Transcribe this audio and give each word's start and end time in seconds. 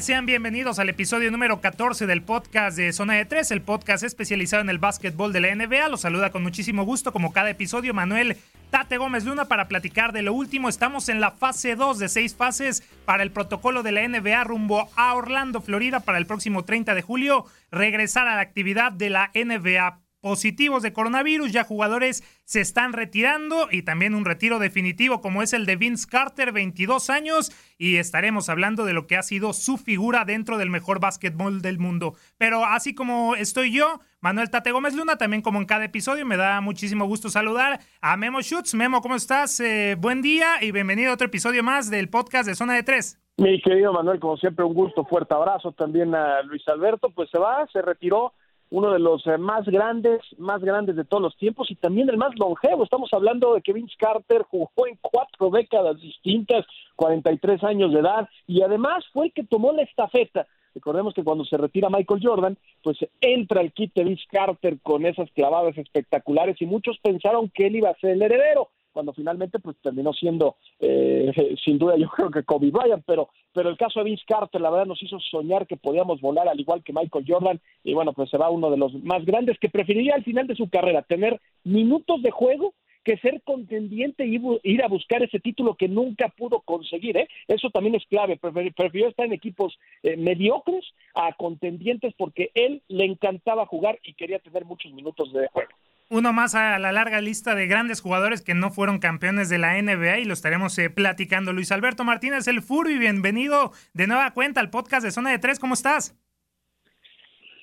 Sean 0.00 0.26
bienvenidos 0.26 0.78
al 0.78 0.90
episodio 0.90 1.30
número 1.30 1.62
14 1.62 2.06
del 2.06 2.22
podcast 2.22 2.76
de 2.76 2.92
Zona 2.92 3.14
de 3.14 3.24
3, 3.24 3.52
el 3.52 3.62
podcast 3.62 4.04
especializado 4.04 4.60
en 4.60 4.68
el 4.68 4.78
básquetbol 4.78 5.32
de 5.32 5.40
la 5.40 5.54
NBA. 5.54 5.88
Los 5.88 6.02
saluda 6.02 6.30
con 6.30 6.42
muchísimo 6.42 6.84
gusto, 6.84 7.10
como 7.10 7.32
cada 7.32 7.48
episodio, 7.48 7.94
Manuel 7.94 8.36
Tate 8.70 8.98
Gómez 8.98 9.24
Luna 9.24 9.46
para 9.46 9.68
platicar 9.68 10.12
de 10.12 10.20
lo 10.20 10.34
último. 10.34 10.68
Estamos 10.68 11.08
en 11.08 11.20
la 11.20 11.30
fase 11.30 11.74
2 11.74 11.98
de 11.98 12.10
seis 12.10 12.36
fases 12.36 12.82
para 13.06 13.22
el 13.22 13.30
protocolo 13.30 13.82
de 13.82 13.92
la 13.92 14.06
NBA 14.06 14.44
rumbo 14.44 14.90
a 14.94 15.14
Orlando, 15.14 15.62
Florida, 15.62 16.00
para 16.00 16.18
el 16.18 16.26
próximo 16.26 16.64
30 16.64 16.94
de 16.94 17.02
julio. 17.02 17.46
Regresar 17.70 18.28
a 18.28 18.36
la 18.36 18.42
actividad 18.42 18.92
de 18.92 19.08
la 19.08 19.30
NBA 19.34 20.01
positivos 20.22 20.82
de 20.82 20.92
coronavirus, 20.92 21.52
ya 21.52 21.64
jugadores 21.64 22.22
se 22.44 22.60
están 22.60 22.92
retirando 22.92 23.68
y 23.70 23.82
también 23.82 24.14
un 24.14 24.24
retiro 24.24 24.58
definitivo 24.58 25.20
como 25.20 25.42
es 25.42 25.52
el 25.52 25.66
de 25.66 25.76
Vince 25.76 26.06
Carter, 26.08 26.52
22 26.52 27.10
años, 27.10 27.50
y 27.76 27.96
estaremos 27.96 28.48
hablando 28.48 28.84
de 28.84 28.94
lo 28.94 29.06
que 29.06 29.16
ha 29.16 29.22
sido 29.22 29.52
su 29.52 29.76
figura 29.76 30.24
dentro 30.24 30.56
del 30.58 30.70
mejor 30.70 31.00
básquetbol 31.00 31.60
del 31.60 31.78
mundo. 31.78 32.14
Pero 32.38 32.64
así 32.64 32.94
como 32.94 33.34
estoy 33.34 33.72
yo, 33.72 34.00
Manuel 34.20 34.48
Tate 34.48 34.70
Gómez 34.70 34.94
Luna, 34.94 35.16
también 35.16 35.42
como 35.42 35.58
en 35.58 35.66
cada 35.66 35.84
episodio, 35.84 36.24
me 36.24 36.36
da 36.36 36.60
muchísimo 36.60 37.06
gusto 37.06 37.28
saludar 37.28 37.80
a 38.00 38.16
Memo 38.16 38.40
Schutz. 38.40 38.74
Memo, 38.74 39.02
¿cómo 39.02 39.16
estás? 39.16 39.58
Eh, 39.58 39.96
buen 39.98 40.22
día 40.22 40.62
y 40.62 40.70
bienvenido 40.70 41.10
a 41.10 41.14
otro 41.14 41.26
episodio 41.26 41.64
más 41.64 41.90
del 41.90 42.08
podcast 42.08 42.48
de 42.48 42.54
Zona 42.54 42.74
de 42.74 42.84
Tres. 42.84 43.18
Mi 43.38 43.60
querido 43.60 43.92
Manuel, 43.92 44.20
como 44.20 44.36
siempre, 44.36 44.64
un 44.64 44.74
gusto, 44.74 45.04
fuerte 45.04 45.34
abrazo 45.34 45.72
también 45.72 46.14
a 46.14 46.42
Luis 46.42 46.62
Alberto, 46.68 47.10
pues 47.10 47.28
se 47.30 47.38
va, 47.38 47.66
se 47.72 47.82
retiró 47.82 48.34
uno 48.72 48.90
de 48.90 48.98
los 48.98 49.26
eh, 49.26 49.36
más 49.36 49.66
grandes, 49.66 50.22
más 50.38 50.62
grandes 50.62 50.96
de 50.96 51.04
todos 51.04 51.22
los 51.22 51.36
tiempos 51.36 51.70
y 51.70 51.74
también 51.74 52.08
el 52.08 52.16
más 52.16 52.32
longevo. 52.38 52.84
Estamos 52.84 53.10
hablando 53.12 53.54
de 53.54 53.60
que 53.60 53.74
Vince 53.74 53.94
Carter 53.98 54.44
jugó 54.48 54.86
en 54.88 54.98
cuatro 55.00 55.50
décadas 55.50 56.00
distintas, 56.00 56.64
43 56.96 57.62
años 57.64 57.92
de 57.92 58.00
edad 58.00 58.28
y 58.46 58.62
además 58.62 59.04
fue 59.12 59.26
el 59.26 59.32
que 59.34 59.44
tomó 59.44 59.72
la 59.72 59.82
estafeta. 59.82 60.46
Recordemos 60.74 61.12
que 61.12 61.22
cuando 61.22 61.44
se 61.44 61.58
retira 61.58 61.90
Michael 61.90 62.20
Jordan, 62.22 62.56
pues 62.82 62.96
entra 63.20 63.60
el 63.60 63.72
kit 63.72 63.92
de 63.94 64.04
Vince 64.04 64.24
Carter 64.30 64.78
con 64.82 65.04
esas 65.04 65.30
clavadas 65.32 65.76
espectaculares 65.76 66.56
y 66.62 66.64
muchos 66.64 66.98
pensaron 67.02 67.50
que 67.50 67.66
él 67.66 67.76
iba 67.76 67.90
a 67.90 67.98
ser 67.98 68.12
el 68.12 68.22
heredero 68.22 68.70
cuando 68.92 69.12
finalmente 69.12 69.58
pues 69.58 69.76
terminó 69.82 70.12
siendo 70.12 70.56
eh, 70.80 71.32
sin 71.64 71.78
duda 71.78 71.96
yo 71.96 72.08
creo 72.08 72.30
que 72.30 72.42
Kobe 72.44 72.70
Bryant, 72.70 73.04
pero 73.06 73.28
pero 73.52 73.68
el 73.68 73.76
caso 73.76 74.00
de 74.00 74.04
Vince 74.04 74.24
Carter 74.26 74.60
la 74.60 74.70
verdad 74.70 74.86
nos 74.86 75.02
hizo 75.02 75.18
soñar 75.18 75.66
que 75.66 75.76
podíamos 75.76 76.20
volar 76.20 76.48
al 76.48 76.60
igual 76.60 76.82
que 76.82 76.92
Michael 76.92 77.24
Jordan 77.26 77.60
y 77.84 77.94
bueno 77.94 78.12
pues 78.12 78.30
se 78.30 78.38
va 78.38 78.50
uno 78.50 78.70
de 78.70 78.76
los 78.76 78.94
más 79.02 79.24
grandes 79.24 79.58
que 79.58 79.68
preferiría 79.68 80.14
al 80.14 80.24
final 80.24 80.46
de 80.46 80.56
su 80.56 80.68
carrera 80.68 81.02
tener 81.02 81.40
minutos 81.64 82.22
de 82.22 82.30
juego 82.30 82.74
que 83.04 83.16
ser 83.18 83.42
contendiente 83.42 84.26
y 84.26 84.40
ir 84.62 84.84
a 84.84 84.88
buscar 84.88 85.22
ese 85.22 85.40
título 85.40 85.74
que 85.74 85.88
nunca 85.88 86.28
pudo 86.28 86.60
conseguir, 86.60 87.16
¿eh? 87.16 87.28
Eso 87.48 87.70
también 87.70 87.96
es 87.96 88.06
clave. 88.06 88.36
Prefirió 88.36 89.08
estar 89.08 89.26
en 89.26 89.32
equipos 89.32 89.78
eh, 90.02 90.16
mediocres 90.16 90.84
a 91.14 91.32
contendientes 91.32 92.14
porque 92.16 92.50
él 92.54 92.82
le 92.88 93.04
encantaba 93.04 93.66
jugar 93.66 93.98
y 94.04 94.14
quería 94.14 94.38
tener 94.38 94.64
muchos 94.64 94.92
minutos 94.92 95.32
de 95.32 95.48
juego 95.48 95.70
uno 96.12 96.34
más 96.34 96.54
a 96.54 96.78
la 96.78 96.92
larga 96.92 97.22
lista 97.22 97.54
de 97.54 97.66
grandes 97.66 98.02
jugadores 98.02 98.42
que 98.42 98.52
no 98.52 98.70
fueron 98.70 98.98
campeones 98.98 99.48
de 99.48 99.56
la 99.56 99.80
NBA 99.80 100.18
y 100.18 100.24
lo 100.26 100.34
estaremos 100.34 100.78
eh, 100.78 100.90
platicando. 100.90 101.54
Luis 101.54 101.72
Alberto 101.72 102.04
Martínez, 102.04 102.46
el 102.48 102.60
Furby, 102.60 102.98
bienvenido 102.98 103.72
de 103.94 104.06
nueva 104.06 104.32
cuenta 104.32 104.60
al 104.60 104.68
podcast 104.68 105.04
de 105.04 105.10
Zona 105.10 105.30
de 105.30 105.38
Tres. 105.38 105.58
¿Cómo 105.58 105.72
estás? 105.72 106.14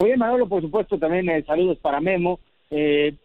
Bien, 0.02 0.18
Manolo, 0.18 0.48
por 0.48 0.62
supuesto, 0.64 0.98
también 0.98 1.30
eh, 1.30 1.44
saludos 1.46 1.78
para 1.78 2.02
Memo. 2.02 2.40
Eh, 2.72 3.18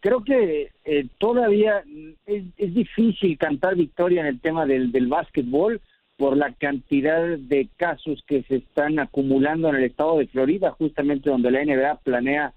creo 0.00 0.22
que 0.24 0.72
eh, 0.84 1.06
todavía 1.18 1.82
es, 2.26 2.44
es, 2.58 2.74
difícil 2.74 3.38
cantar 3.38 3.76
victoria 3.76 4.20
en 4.20 4.26
el 4.26 4.40
tema 4.40 4.66
del, 4.66 4.92
del 4.92 5.06
básquetbol 5.06 5.80
por 6.18 6.36
la 6.36 6.52
cantidad 6.52 7.22
de 7.38 7.68
casos 7.76 8.22
que 8.26 8.42
se 8.42 8.56
están 8.56 8.98
acumulando 8.98 9.70
en 9.70 9.76
el 9.76 9.84
estado 9.84 10.18
de 10.18 10.26
Florida, 10.26 10.72
justamente 10.72 11.30
donde 11.30 11.50
la 11.50 11.64
NBA 11.64 12.00
planea 12.02 12.52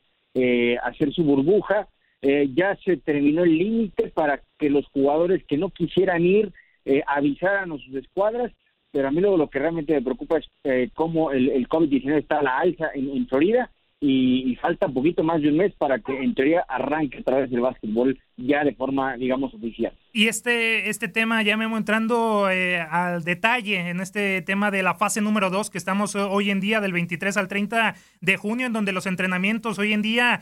hacer 0.84 1.12
su 1.12 1.24
burbuja 1.24 1.88
eh, 2.21 2.50
ya 2.54 2.75
se 2.83 2.98
terminó 2.98 3.44
el 3.44 3.57
límite 3.57 4.10
para 4.10 4.42
que 4.57 4.69
los 4.69 4.86
jugadores 4.88 5.44
que 5.45 5.57
no 5.57 5.69
quisieran 5.69 6.25
ir 6.25 6.51
eh, 6.86 7.04
avisaran 7.07 7.71
a 7.71 7.77
sus 7.77 7.95
escuadras, 7.95 8.51
pero 8.92 9.07
a 9.07 9.12
mí 9.12 9.21
lo, 9.21 9.38
lo 9.38 9.50
que 9.50 9.60
realmente 9.60 9.94
me 9.94 10.01
preocupa 10.01 10.38
es 10.39 10.45
eh, 10.63 10.89
cómo 10.94 11.31
el, 11.31 11.50
el 11.50 11.68
COVID-19 11.69 12.18
está 12.18 12.39
a 12.39 12.44
la 12.44 12.57
alza 12.57 12.89
en, 12.94 13.27
Florida 13.27 13.69
y, 14.01 14.56
falta 14.56 14.88
un 14.88 14.94
poquito 14.94 15.24
más 15.24 15.42
de 15.42 15.50
un 15.50 15.57
mes 15.57 15.74
para 15.77 16.00
que 16.00 16.18
en 16.18 16.33
teoría 16.33 16.66
arranque 16.68 17.19
otra 17.19 17.38
vez 17.38 17.51
el 17.51 17.60
básquetbol 17.62 18.19
ya 18.42 18.64
de 18.64 18.74
forma, 18.74 19.16
digamos, 19.18 19.54
oficial. 19.54 19.94
Y 20.12 20.28
este, 20.28 20.90
este 20.90 21.08
tema, 21.08 21.44
ya 21.44 21.56
me 21.56 21.68
voy 21.68 21.78
entrando 21.78 22.50
eh, 22.50 22.82
al 22.82 23.24
detalle 23.24 23.90
en 23.90 24.00
este 24.00 24.42
tema 24.42 24.72
de 24.72 24.82
la 24.82 24.96
fase 24.96 25.22
número 25.22 25.52
2 25.52 25.70
que 25.70 25.78
estamos 25.78 26.16
hoy 26.16 26.50
en 26.50 26.60
día 26.60 26.82
del 26.82 26.94
23 26.94 27.38
al 27.38 27.48
30 27.48 27.96
de 28.20 28.38
junio, 28.38 28.66
en 28.66 28.74
donde 28.74 28.92
los 28.92 29.06
entrenamientos 29.06 29.78
hoy 29.78 29.94
en 29.94 30.02
día 30.02 30.42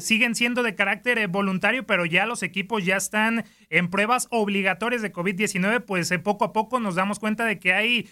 siguen 0.00 0.34
siendo 0.34 0.62
de 0.62 0.74
carácter 0.74 1.18
eh, 1.18 1.28
voluntario, 1.28 1.86
pero 1.86 2.04
ya 2.04 2.26
los 2.26 2.42
equipos 2.42 2.84
ya 2.84 2.96
están 2.96 3.44
en 3.70 3.88
pruebas 3.88 4.28
obligatorias 4.30 5.00
de 5.00 5.12
COVID-19, 5.12 5.82
pues 5.84 6.10
eh, 6.10 6.18
poco 6.18 6.44
a 6.44 6.52
poco 6.52 6.78
nos 6.78 6.94
damos 6.94 7.18
cuenta 7.18 7.46
de 7.46 7.58
que 7.58 7.72
hay 7.72 8.08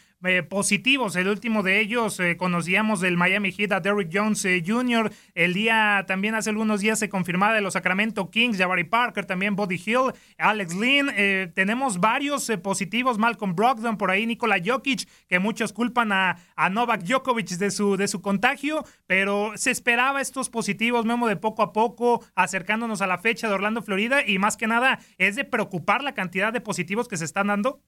positivos. 0.48 1.16
El 1.16 1.28
último 1.28 1.62
de 1.62 1.80
ellos 1.80 2.18
conocíamos 2.38 3.02
del 3.02 3.18
Miami 3.18 3.52
Heat 3.52 3.72
a 3.72 3.80
Derrick 3.80 4.08
Jones 4.10 4.48
Jr. 4.66 5.12
El 5.34 5.52
día 5.52 6.06
también 6.08 6.34
hace 6.34 6.48
algunos 6.48 6.80
días 6.80 6.98
se 6.98 7.10
confirmaba 7.10 7.52
de 7.52 7.60
los 7.60 7.74
Sacramento 7.74 8.30
Kings, 8.30 8.56
Jabari 8.56 8.84
Parker, 8.84 9.23
también 9.24 9.56
Body 9.56 9.80
Hill, 9.84 10.12
Alex 10.38 10.74
Lynn. 10.74 11.10
Eh, 11.16 11.50
tenemos 11.54 12.00
varios 12.00 12.48
eh, 12.50 12.58
positivos, 12.58 13.18
Malcolm 13.18 13.54
Brogdon, 13.54 13.96
por 13.96 14.10
ahí 14.10 14.26
Nikola 14.26 14.56
Jokic, 14.64 15.08
que 15.28 15.38
muchos 15.38 15.72
culpan 15.72 16.12
a, 16.12 16.36
Novak 16.70 17.02
Djokovic 17.02 17.50
de 17.50 17.70
su, 17.70 17.96
de 17.96 18.08
su 18.08 18.20
contagio, 18.20 18.84
pero 19.06 19.52
se 19.56 19.70
esperaba 19.70 20.20
estos 20.20 20.50
positivos, 20.50 21.04
Memo, 21.04 21.28
de 21.28 21.36
poco 21.36 21.62
a 21.62 21.72
poco, 21.72 22.24
acercándonos 22.34 23.02
a 23.02 23.06
la 23.06 23.18
fecha 23.18 23.48
de 23.48 23.54
Orlando, 23.54 23.82
Florida, 23.82 24.26
y 24.26 24.38
más 24.38 24.56
que 24.56 24.66
nada 24.66 24.98
es 25.18 25.36
de 25.36 25.44
preocupar 25.44 26.02
la 26.02 26.14
cantidad 26.14 26.52
de 26.52 26.60
positivos 26.60 27.08
que 27.08 27.16
se 27.16 27.24
están 27.24 27.48
dando. 27.48 27.80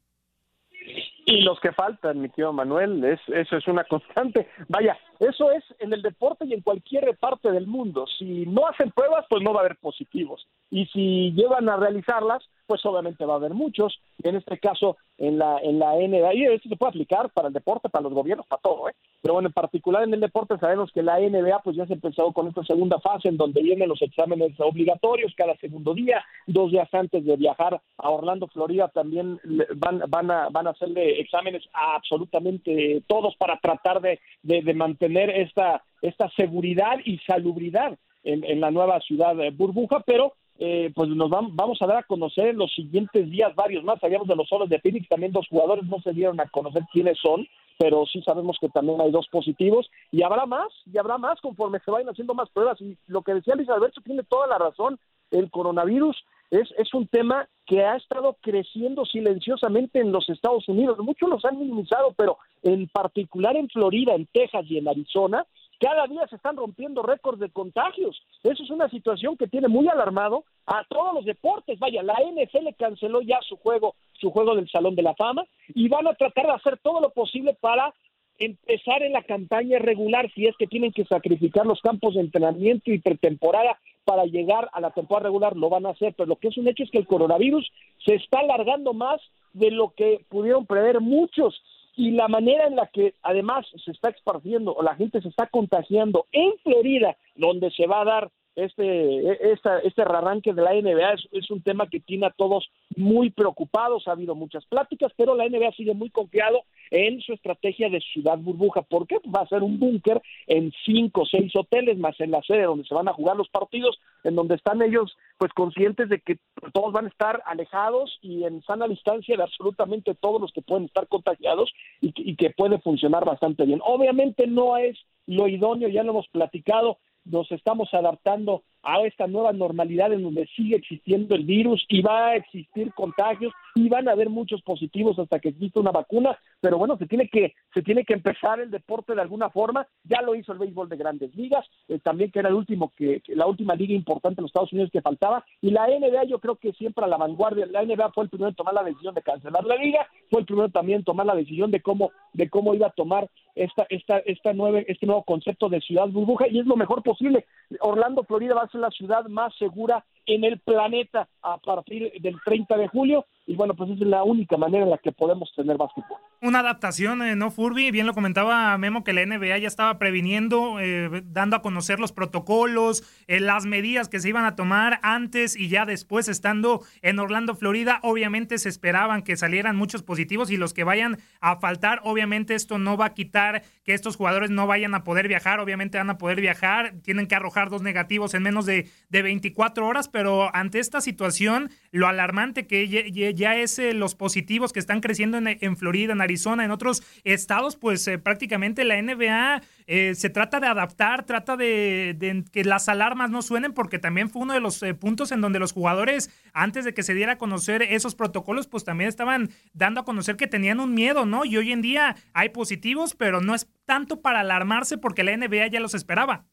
Y 1.28 1.40
los 1.42 1.58
que 1.58 1.72
faltan, 1.72 2.20
mi 2.20 2.28
tío 2.28 2.52
Manuel, 2.52 3.02
es, 3.04 3.20
eso 3.26 3.56
es 3.56 3.66
una 3.66 3.82
constante. 3.90 4.48
Vaya, 4.68 4.96
eso 5.18 5.50
es 5.50 5.64
en 5.80 5.92
el 5.92 6.00
deporte 6.00 6.46
y 6.46 6.54
en 6.54 6.62
cualquier 6.62 7.16
parte 7.18 7.50
del 7.50 7.66
mundo. 7.66 8.06
Si 8.18 8.46
no 8.46 8.68
hacen 8.68 8.92
pruebas, 8.92 9.26
pues 9.28 9.42
no 9.42 9.52
va 9.52 9.60
a 9.60 9.64
haber 9.64 9.76
positivos. 9.76 10.46
Y 10.70 10.86
si 10.86 11.32
llevan 11.32 11.68
a 11.68 11.76
realizarlas, 11.76 12.44
pues 12.66 12.84
obviamente 12.84 13.24
va 13.24 13.34
a 13.34 13.36
haber 13.36 13.54
muchos. 13.54 14.00
En 14.22 14.36
este 14.36 14.58
caso, 14.58 14.96
en 15.18 15.38
la, 15.38 15.58
en 15.58 15.78
la 15.78 15.94
NBA, 15.94 16.34
y 16.34 16.44
esto 16.44 16.68
se 16.68 16.76
puede 16.76 16.90
aplicar 16.90 17.30
para 17.30 17.48
el 17.48 17.54
deporte, 17.54 17.88
para 17.88 18.02
los 18.02 18.12
gobiernos, 18.12 18.46
para 18.46 18.62
todo, 18.62 18.88
¿eh? 18.88 18.94
Pero 19.22 19.34
bueno, 19.34 19.48
en 19.48 19.54
particular 19.54 20.04
en 20.04 20.14
el 20.14 20.20
deporte 20.20 20.56
sabemos 20.58 20.92
que 20.92 21.02
la 21.02 21.18
NBA 21.18 21.60
pues 21.64 21.74
ya 21.74 21.84
se 21.86 21.94
empezó 21.94 22.32
con 22.32 22.46
esta 22.46 22.62
segunda 22.62 23.00
fase 23.00 23.28
en 23.28 23.36
donde 23.36 23.60
vienen 23.60 23.88
los 23.88 24.00
exámenes 24.00 24.52
obligatorios 24.60 25.34
cada 25.36 25.56
segundo 25.56 25.94
día, 25.94 26.24
dos 26.46 26.70
días 26.70 26.88
antes 26.92 27.24
de 27.24 27.36
viajar 27.36 27.80
a 27.98 28.10
Orlando, 28.10 28.46
Florida, 28.46 28.88
también 28.88 29.40
van, 29.74 30.02
van, 30.08 30.30
a, 30.30 30.48
van 30.50 30.68
a 30.68 30.70
hacerle 30.70 31.20
exámenes 31.20 31.64
a 31.72 31.96
absolutamente 31.96 33.02
todos 33.08 33.34
para 33.36 33.58
tratar 33.58 34.00
de, 34.00 34.20
de, 34.42 34.74
mantener 34.74 35.30
esta, 35.30 35.82
esta 36.02 36.30
seguridad 36.30 36.98
y 37.04 37.18
salubridad 37.26 37.98
en, 38.22 38.44
en 38.44 38.60
la 38.60 38.70
nueva 38.70 39.00
ciudad 39.00 39.34
de 39.34 39.50
burbuja, 39.50 40.04
pero 40.06 40.34
eh, 40.58 40.90
pues 40.94 41.08
nos 41.10 41.30
vamos 41.30 41.80
a 41.80 41.86
dar 41.86 41.98
a 41.98 42.02
conocer 42.02 42.48
en 42.48 42.58
los 42.58 42.72
siguientes 42.74 43.30
días 43.30 43.54
varios 43.54 43.84
más. 43.84 44.00
Sabíamos 44.00 44.26
de 44.26 44.36
los 44.36 44.48
soles 44.48 44.68
de 44.68 44.80
Phoenix, 44.80 45.08
también 45.08 45.32
dos 45.32 45.46
jugadores 45.48 45.84
no 45.84 46.00
se 46.00 46.12
dieron 46.12 46.40
a 46.40 46.48
conocer 46.48 46.82
quiénes 46.92 47.18
son, 47.18 47.46
pero 47.78 48.06
sí 48.06 48.22
sabemos 48.22 48.56
que 48.60 48.68
también 48.68 49.00
hay 49.00 49.10
dos 49.10 49.28
positivos 49.28 49.90
y 50.10 50.22
habrá 50.22 50.46
más, 50.46 50.68
y 50.90 50.96
habrá 50.96 51.18
más 51.18 51.40
conforme 51.40 51.80
se 51.80 51.90
vayan 51.90 52.08
haciendo 52.08 52.34
más 52.34 52.48
pruebas. 52.50 52.80
Y 52.80 52.96
lo 53.06 53.22
que 53.22 53.34
decía 53.34 53.54
Luis 53.54 53.68
Alberto 53.68 54.00
tiene 54.02 54.22
toda 54.22 54.46
la 54.46 54.58
razón, 54.58 54.98
el 55.30 55.50
coronavirus 55.50 56.16
es, 56.50 56.72
es 56.78 56.94
un 56.94 57.06
tema 57.08 57.48
que 57.66 57.84
ha 57.84 57.96
estado 57.96 58.36
creciendo 58.40 59.04
silenciosamente 59.04 60.00
en 60.00 60.12
los 60.12 60.28
Estados 60.30 60.68
Unidos. 60.68 60.98
Muchos 61.00 61.28
los 61.28 61.44
han 61.44 61.58
minimizado, 61.58 62.14
pero 62.16 62.38
en 62.62 62.88
particular 62.88 63.56
en 63.56 63.68
Florida, 63.68 64.14
en 64.14 64.26
Texas 64.26 64.64
y 64.68 64.78
en 64.78 64.88
Arizona, 64.88 65.44
cada 65.80 66.06
día 66.06 66.26
se 66.28 66.36
están 66.36 66.56
rompiendo 66.56 67.02
récords 67.02 67.40
de 67.40 67.50
contagios. 67.50 68.20
Eso 68.42 68.62
es 68.62 68.70
una 68.70 68.88
situación 68.88 69.36
que 69.36 69.46
tiene 69.46 69.68
muy 69.68 69.88
alarmado 69.88 70.44
a 70.66 70.84
todos 70.88 71.14
los 71.14 71.24
deportes. 71.24 71.78
Vaya, 71.78 72.02
la 72.02 72.14
NFL 72.14 72.68
canceló 72.78 73.20
ya 73.20 73.38
su 73.42 73.56
juego, 73.56 73.94
su 74.14 74.30
juego 74.30 74.54
del 74.54 74.68
Salón 74.68 74.94
de 74.94 75.02
la 75.02 75.14
Fama 75.14 75.44
y 75.68 75.88
van 75.88 76.06
a 76.06 76.14
tratar 76.14 76.46
de 76.46 76.52
hacer 76.52 76.78
todo 76.78 77.00
lo 77.00 77.10
posible 77.10 77.56
para 77.60 77.92
empezar 78.38 79.02
en 79.02 79.12
la 79.12 79.22
campaña 79.22 79.78
regular 79.78 80.30
si 80.34 80.46
es 80.46 80.54
que 80.58 80.66
tienen 80.66 80.92
que 80.92 81.04
sacrificar 81.04 81.66
los 81.66 81.80
campos 81.80 82.14
de 82.14 82.20
entrenamiento 82.20 82.92
y 82.92 82.98
pretemporada 82.98 83.78
para 84.04 84.24
llegar 84.24 84.68
a 84.72 84.80
la 84.80 84.90
temporada 84.90 85.24
regular 85.24 85.56
lo 85.56 85.68
van 85.68 85.86
a 85.86 85.90
hacer, 85.90 86.14
pero 86.14 86.28
lo 86.28 86.36
que 86.36 86.48
es 86.48 86.58
un 86.58 86.68
hecho 86.68 86.84
es 86.84 86.90
que 86.90 86.98
el 86.98 87.06
coronavirus 87.06 87.70
se 88.04 88.14
está 88.14 88.40
alargando 88.40 88.92
más 88.92 89.20
de 89.52 89.70
lo 89.70 89.94
que 89.96 90.20
pudieron 90.28 90.66
prever 90.66 91.00
muchos 91.00 91.60
y 91.96 92.10
la 92.10 92.28
manera 92.28 92.66
en 92.66 92.76
la 92.76 92.86
que 92.86 93.14
además 93.22 93.66
se 93.84 93.90
está 93.90 94.10
esparciendo 94.10 94.74
o 94.74 94.82
la 94.82 94.94
gente 94.94 95.20
se 95.22 95.28
está 95.28 95.46
contagiando 95.46 96.26
en 96.30 96.52
Florida, 96.62 97.16
donde 97.34 97.70
se 97.70 97.86
va 97.86 98.02
a 98.02 98.04
dar 98.04 98.30
este, 98.56 98.84
e, 98.84 99.52
esta, 99.52 99.78
este 99.80 100.02
arranque 100.02 100.52
de 100.52 100.62
la 100.62 100.72
NBA 100.72 101.14
es, 101.32 101.50
un 101.50 101.62
tema 101.62 101.88
que 101.88 102.00
tiene 102.00 102.26
a 102.26 102.30
todos 102.30 102.68
muy 102.96 103.30
preocupados, 103.30 104.08
ha 104.08 104.12
habido 104.12 104.34
muchas 104.34 104.64
pláticas, 104.66 105.12
pero 105.16 105.34
la 105.34 105.48
NBA 105.48 105.72
sigue 105.72 105.94
muy 105.94 106.10
confiado 106.10 106.64
en 106.90 107.20
su 107.20 107.34
estrategia 107.34 107.88
de 107.90 108.00
ciudad 108.00 108.38
burbuja. 108.38 108.82
¿Por 108.82 109.06
qué? 109.06 109.16
Va 109.34 109.42
a 109.42 109.48
ser 109.48 109.62
un 109.62 109.78
búnker 109.78 110.20
en 110.46 110.72
cinco 110.84 111.22
o 111.22 111.26
seis 111.26 111.54
hoteles, 111.54 111.98
más 111.98 112.18
en 112.20 112.30
la 112.30 112.42
sede 112.42 112.62
donde 112.62 112.86
se 112.86 112.94
van 112.94 113.08
a 113.08 113.12
jugar 113.12 113.36
los 113.36 113.48
partidos, 113.50 113.98
en 114.24 114.34
donde 114.34 114.54
están 114.54 114.80
ellos 114.82 115.16
pues 115.38 115.52
conscientes 115.52 116.08
de 116.08 116.20
que 116.20 116.38
todos 116.72 116.92
van 116.92 117.04
a 117.04 117.10
estar 117.10 117.42
alejados 117.44 118.18
y 118.22 118.44
en 118.44 118.62
sana 118.62 118.88
distancia 118.88 119.36
de 119.36 119.42
absolutamente 119.42 120.14
todos 120.14 120.40
los 120.40 120.52
que 120.52 120.62
pueden 120.62 120.86
estar 120.86 121.06
contagiados 121.08 121.72
y, 122.00 122.12
y 122.16 122.36
que 122.36 122.50
puede 122.50 122.78
funcionar 122.78 123.24
bastante 123.24 123.66
bien. 123.66 123.80
Obviamente 123.84 124.46
no 124.46 124.78
es 124.78 124.96
lo 125.26 125.48
idóneo, 125.48 125.88
ya 125.88 126.02
lo 126.02 126.12
hemos 126.12 126.28
platicado, 126.28 126.98
nos 127.26 127.50
estamos 127.52 127.92
adaptando 127.92 128.64
a 128.86 129.04
esta 129.04 129.26
nueva 129.26 129.52
normalidad 129.52 130.12
en 130.12 130.22
donde 130.22 130.46
sigue 130.54 130.76
existiendo 130.76 131.34
el 131.34 131.44
virus 131.44 131.84
y 131.88 132.02
va 132.02 132.28
a 132.28 132.36
existir 132.36 132.94
contagios 132.94 133.52
y 133.74 133.88
van 133.88 134.08
a 134.08 134.12
haber 134.12 134.30
muchos 134.30 134.62
positivos 134.62 135.18
hasta 135.18 135.40
que 135.40 135.50
exista 135.50 135.80
una 135.80 135.90
vacuna, 135.90 136.38
pero 136.60 136.78
bueno, 136.78 136.96
se 136.96 137.06
tiene 137.06 137.28
que 137.28 137.54
se 137.74 137.82
tiene 137.82 138.04
que 138.04 138.14
empezar 138.14 138.60
el 138.60 138.70
deporte 138.70 139.14
de 139.14 139.20
alguna 139.20 139.50
forma, 139.50 139.86
ya 140.04 140.22
lo 140.22 140.34
hizo 140.34 140.52
el 140.52 140.58
béisbol 140.58 140.88
de 140.88 140.96
Grandes 140.96 141.34
Ligas, 141.34 141.66
eh, 141.88 141.98
también 141.98 142.30
que 142.30 142.38
era 142.38 142.48
el 142.48 142.54
último 142.54 142.92
que, 142.96 143.22
la 143.28 143.46
última 143.46 143.74
liga 143.74 143.92
importante 143.92 144.40
en 144.40 144.44
los 144.44 144.50
Estados 144.50 144.72
Unidos 144.72 144.90
que 144.92 145.02
faltaba. 145.02 145.44
Y 145.60 145.70
la 145.70 145.88
NBA 145.88 146.24
yo 146.24 146.38
creo 146.38 146.56
que 146.56 146.72
siempre 146.72 147.04
a 147.04 147.08
la 147.08 147.16
vanguardia, 147.16 147.66
la 147.66 147.84
NBA 147.84 148.12
fue 148.12 148.24
el 148.24 148.30
primero 148.30 148.50
en 148.50 148.54
tomar 148.54 148.74
la 148.74 148.84
decisión 148.84 149.14
de 149.14 149.22
cancelar 149.22 149.64
la 149.64 149.76
liga, 149.76 150.06
fue 150.30 150.40
el 150.40 150.46
primero 150.46 150.68
también 150.70 150.98
en 150.98 151.04
tomar 151.04 151.26
la 151.26 151.34
decisión 151.34 151.70
de 151.70 151.82
cómo 151.82 152.12
de 152.32 152.48
cómo 152.48 152.74
iba 152.74 152.86
a 152.86 152.90
tomar 152.90 153.28
esta 153.54 153.86
esta 153.90 154.18
esta 154.18 154.52
nueva 154.52 154.80
este 154.80 155.06
nuevo 155.06 155.24
concepto 155.24 155.68
de 155.68 155.80
ciudad 155.80 156.08
burbuja 156.08 156.46
y 156.48 156.60
es 156.60 156.66
lo 156.66 156.76
mejor 156.76 157.02
posible. 157.02 157.46
Orlando, 157.80 158.22
Florida 158.24 158.54
va 158.54 158.62
a 158.62 158.68
ser 158.68 158.75
la 158.80 158.90
ciudad 158.90 159.26
más 159.26 159.54
segura 159.56 160.04
en 160.26 160.44
el 160.44 160.58
planeta 160.60 161.28
a 161.42 161.58
partir 161.58 162.12
del 162.20 162.36
30 162.44 162.76
de 162.76 162.88
julio 162.88 163.26
y 163.46 163.54
bueno, 163.54 163.74
pues 163.74 163.90
es 163.90 164.00
la 164.00 164.24
única 164.24 164.56
manera 164.56 164.82
en 164.84 164.90
la 164.90 164.98
que 164.98 165.12
podemos 165.12 165.52
tener 165.54 165.76
básquetbol. 165.76 166.18
Una 166.42 166.58
adaptación, 166.60 167.22
eh, 167.22 167.36
¿no, 167.36 167.52
Furby? 167.52 167.92
Bien 167.92 168.06
lo 168.06 168.12
comentaba 168.12 168.76
Memo 168.76 169.04
que 169.04 169.12
la 169.12 169.24
NBA 169.24 169.58
ya 169.58 169.68
estaba 169.68 169.98
previniendo, 169.98 170.80
eh, 170.80 171.22
dando 171.24 171.54
a 171.54 171.62
conocer 171.62 172.00
los 172.00 172.12
protocolos, 172.12 173.04
eh, 173.28 173.38
las 173.38 173.64
medidas 173.64 174.08
que 174.08 174.18
se 174.18 174.28
iban 174.28 174.44
a 174.44 174.56
tomar 174.56 174.98
antes 175.02 175.56
y 175.56 175.68
ya 175.68 175.86
después 175.86 176.28
estando 176.28 176.82
en 177.02 177.20
Orlando, 177.20 177.54
Florida. 177.54 178.00
Obviamente 178.02 178.58
se 178.58 178.68
esperaban 178.68 179.22
que 179.22 179.36
salieran 179.36 179.76
muchos 179.76 180.02
positivos 180.02 180.50
y 180.50 180.56
los 180.56 180.74
que 180.74 180.82
vayan 180.82 181.18
a 181.40 181.56
faltar, 181.56 182.00
obviamente 182.02 182.56
esto 182.56 182.78
no 182.78 182.96
va 182.96 183.06
a 183.06 183.14
quitar 183.14 183.62
que 183.84 183.94
estos 183.94 184.16
jugadores 184.16 184.50
no 184.50 184.66
vayan 184.66 184.94
a 184.94 185.04
poder 185.04 185.28
viajar, 185.28 185.60
obviamente 185.60 185.98
van 185.98 186.10
a 186.10 186.18
poder 186.18 186.40
viajar, 186.40 186.94
tienen 187.02 187.28
que 187.28 187.36
arrojar 187.36 187.70
dos 187.70 187.82
negativos 187.82 188.34
en 188.34 188.42
menos 188.42 188.66
de, 188.66 188.88
de 189.08 189.22
24 189.22 189.86
horas, 189.86 190.08
pero 190.08 190.54
ante 190.54 190.80
esta 190.80 191.00
situación, 191.00 191.70
lo 191.92 192.08
alarmante 192.08 192.66
que 192.66 192.88
ya 193.36 193.54
es 193.54 193.78
eh, 193.78 193.94
los 193.94 194.14
positivos 194.14 194.72
que 194.72 194.80
están 194.80 195.00
creciendo 195.00 195.38
en, 195.38 195.76
Florida, 195.76 196.12
en 196.12 196.20
Arizona, 196.20 196.64
en 196.64 196.70
otros 196.70 197.02
estados, 197.22 197.76
pues 197.76 198.06
eh, 198.08 198.18
prácticamente 198.18 198.84
la 198.84 199.00
NBA 199.00 199.62
eh, 199.86 200.14
se 200.14 200.30
trata 200.30 200.58
de 200.58 200.66
adaptar, 200.66 201.24
trata 201.24 201.56
de, 201.56 202.44
que 202.52 202.64
las 202.64 202.88
alarmas 202.88 203.30
no 203.30 203.42
suenen, 203.42 203.72
porque 203.72 203.98
también 203.98 204.30
fue 204.30 204.42
uno 204.42 204.54
de 204.54 204.60
los 204.60 204.82
puntos 204.98 205.30
en 205.30 205.40
donde 205.40 205.58
los 205.58 205.72
jugadores, 205.72 206.30
antes 206.52 206.84
de 206.84 206.94
que 206.94 207.02
se 207.02 207.14
diera 207.14 207.32
a 207.32 207.38
conocer 207.38 207.82
esos 207.82 208.14
protocolos, 208.14 208.66
pues 208.66 208.84
también 208.84 209.08
estaban 209.08 209.50
dando 209.72 210.00
a 210.00 210.04
conocer 210.04 210.36
que 210.36 210.46
tenían 210.46 210.80
un 210.80 210.94
miedo, 210.94 211.26
¿no? 211.26 211.44
Y 211.44 211.56
hoy 211.56 211.72
en 211.72 211.82
día 211.82 212.16
hay 212.32 212.48
positivos, 212.48 213.14
pero 213.14 213.40
no 213.40 213.54
es 213.54 213.68
tanto 213.84 214.20
para 214.20 214.40
alarmarse 214.40 214.98
porque 214.98 215.22
la 215.22 215.36
NBA 215.36 215.68
ya 215.68 215.80
los 215.80 215.94
esperaba. 215.94 216.44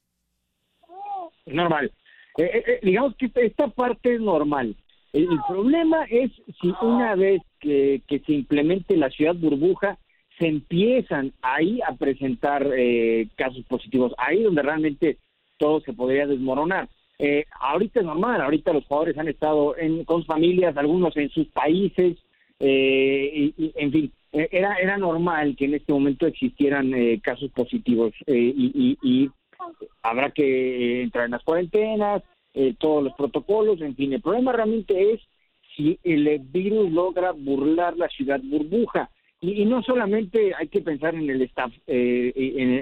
Normal. 1.46 1.92
digamos 2.82 3.16
que 3.18 3.32
esta 3.36 3.68
parte 3.70 4.16
es 4.16 4.22
normal. 4.22 4.76
El, 5.14 5.40
problema 5.48 6.06
es 6.10 6.32
si 6.60 6.74
una 6.82 7.14
vez 7.14 7.42
que, 7.60 8.02
se 8.08 8.34
implemente 8.34 8.98
la 8.98 9.12
ciudad 9.12 9.36
burbuja, 9.36 10.00
se 10.40 10.48
empiezan 10.48 11.32
ahí 11.44 11.80
a 11.88 11.94
presentar 11.94 12.68
eh, 12.76 13.28
casos 13.36 13.64
positivos, 13.66 14.14
ahí 14.18 14.42
donde 14.42 14.64
realmente 14.64 15.20
todo 15.58 15.82
se 15.82 15.94
podría 15.94 16.26
desmoronar. 16.26 16.90
Eh, 17.20 17.46
ahorita 17.60 18.00
es 18.00 18.06
normal, 18.08 18.42
ahorita 18.42 18.74
los 18.74 18.86
jugadores 18.86 19.16
han 19.20 19.28
estado 19.28 19.78
en, 19.78 20.04
con 20.04 20.22
sus 20.22 20.28
familias, 20.28 20.76
algunos 20.76 21.16
en 21.16 21.30
sus 21.30 21.48
países, 21.50 22.18
eh, 22.60 23.54
y, 23.56 23.72
en 23.76 23.92
fin, 23.92 24.12
era, 24.32 24.76
era 24.78 24.98
normal 24.98 25.56
que 25.56 25.66
en 25.66 25.76
este 25.76 25.94
momento 25.94 26.26
existieran 26.26 26.92
casos 27.22 27.52
positivos 27.52 28.14
y, 28.26 28.98
y, 29.04 29.30
habrá 30.02 30.32
que 30.32 31.04
entrar 31.04 31.26
en 31.26 31.32
las 31.32 31.44
cuarentenas, 31.44 32.24
eh, 32.54 32.76
todos 32.78 33.04
los 33.04 33.14
protocolos, 33.14 33.82
en 33.82 33.96
fin. 33.96 34.14
El 34.14 34.22
problema 34.22 34.52
realmente 34.52 35.14
es 35.14 35.22
si 35.76 36.00
el 36.04 36.40
virus 36.40 36.92
logra 36.92 37.32
burlar 37.32 37.98
la 37.98 38.08
ciudad 38.10 38.40
burbuja. 38.44 39.10
Y, 39.42 39.66
no 39.66 39.82
solamente 39.84 40.54
hay 40.56 40.70
que 40.70 40.82
pensar 40.82 41.16
en 41.16 41.30
el 41.30 41.42
staff, 41.42 41.74
eh, 41.88 42.32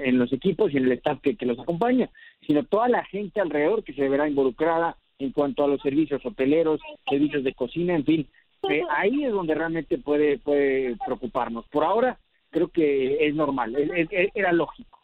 en, 0.04 0.16
los 0.16 0.32
equipos 0.32 0.72
y 0.72 0.76
en 0.76 0.84
el 0.84 0.92
staff 0.92 1.20
que, 1.20 1.36
los 1.44 1.58
acompaña, 1.58 2.08
sino 2.46 2.62
toda 2.64 2.88
la 2.88 3.04
gente 3.04 3.40
alrededor 3.40 3.82
que 3.82 3.94
se 3.94 4.08
verá 4.08 4.28
involucrada 4.28 4.96
en 5.18 5.32
cuanto 5.32 5.64
a 5.64 5.68
los 5.68 5.80
servicios 5.80 6.24
hoteleros, 6.24 6.80
servicios 7.08 7.42
de 7.42 7.54
cocina, 7.54 7.96
en 7.96 8.04
fin. 8.04 8.28
Eh, 8.70 8.82
ahí 8.90 9.24
es 9.24 9.32
donde 9.32 9.56
realmente 9.56 9.98
puede, 9.98 10.38
puede 10.38 10.96
preocuparnos. 11.04 11.66
Por 11.66 11.82
ahora, 11.82 12.20
creo 12.50 12.68
que 12.68 13.26
es 13.26 13.34
normal, 13.34 13.74
era 14.34 14.52
lógico. 14.52 15.01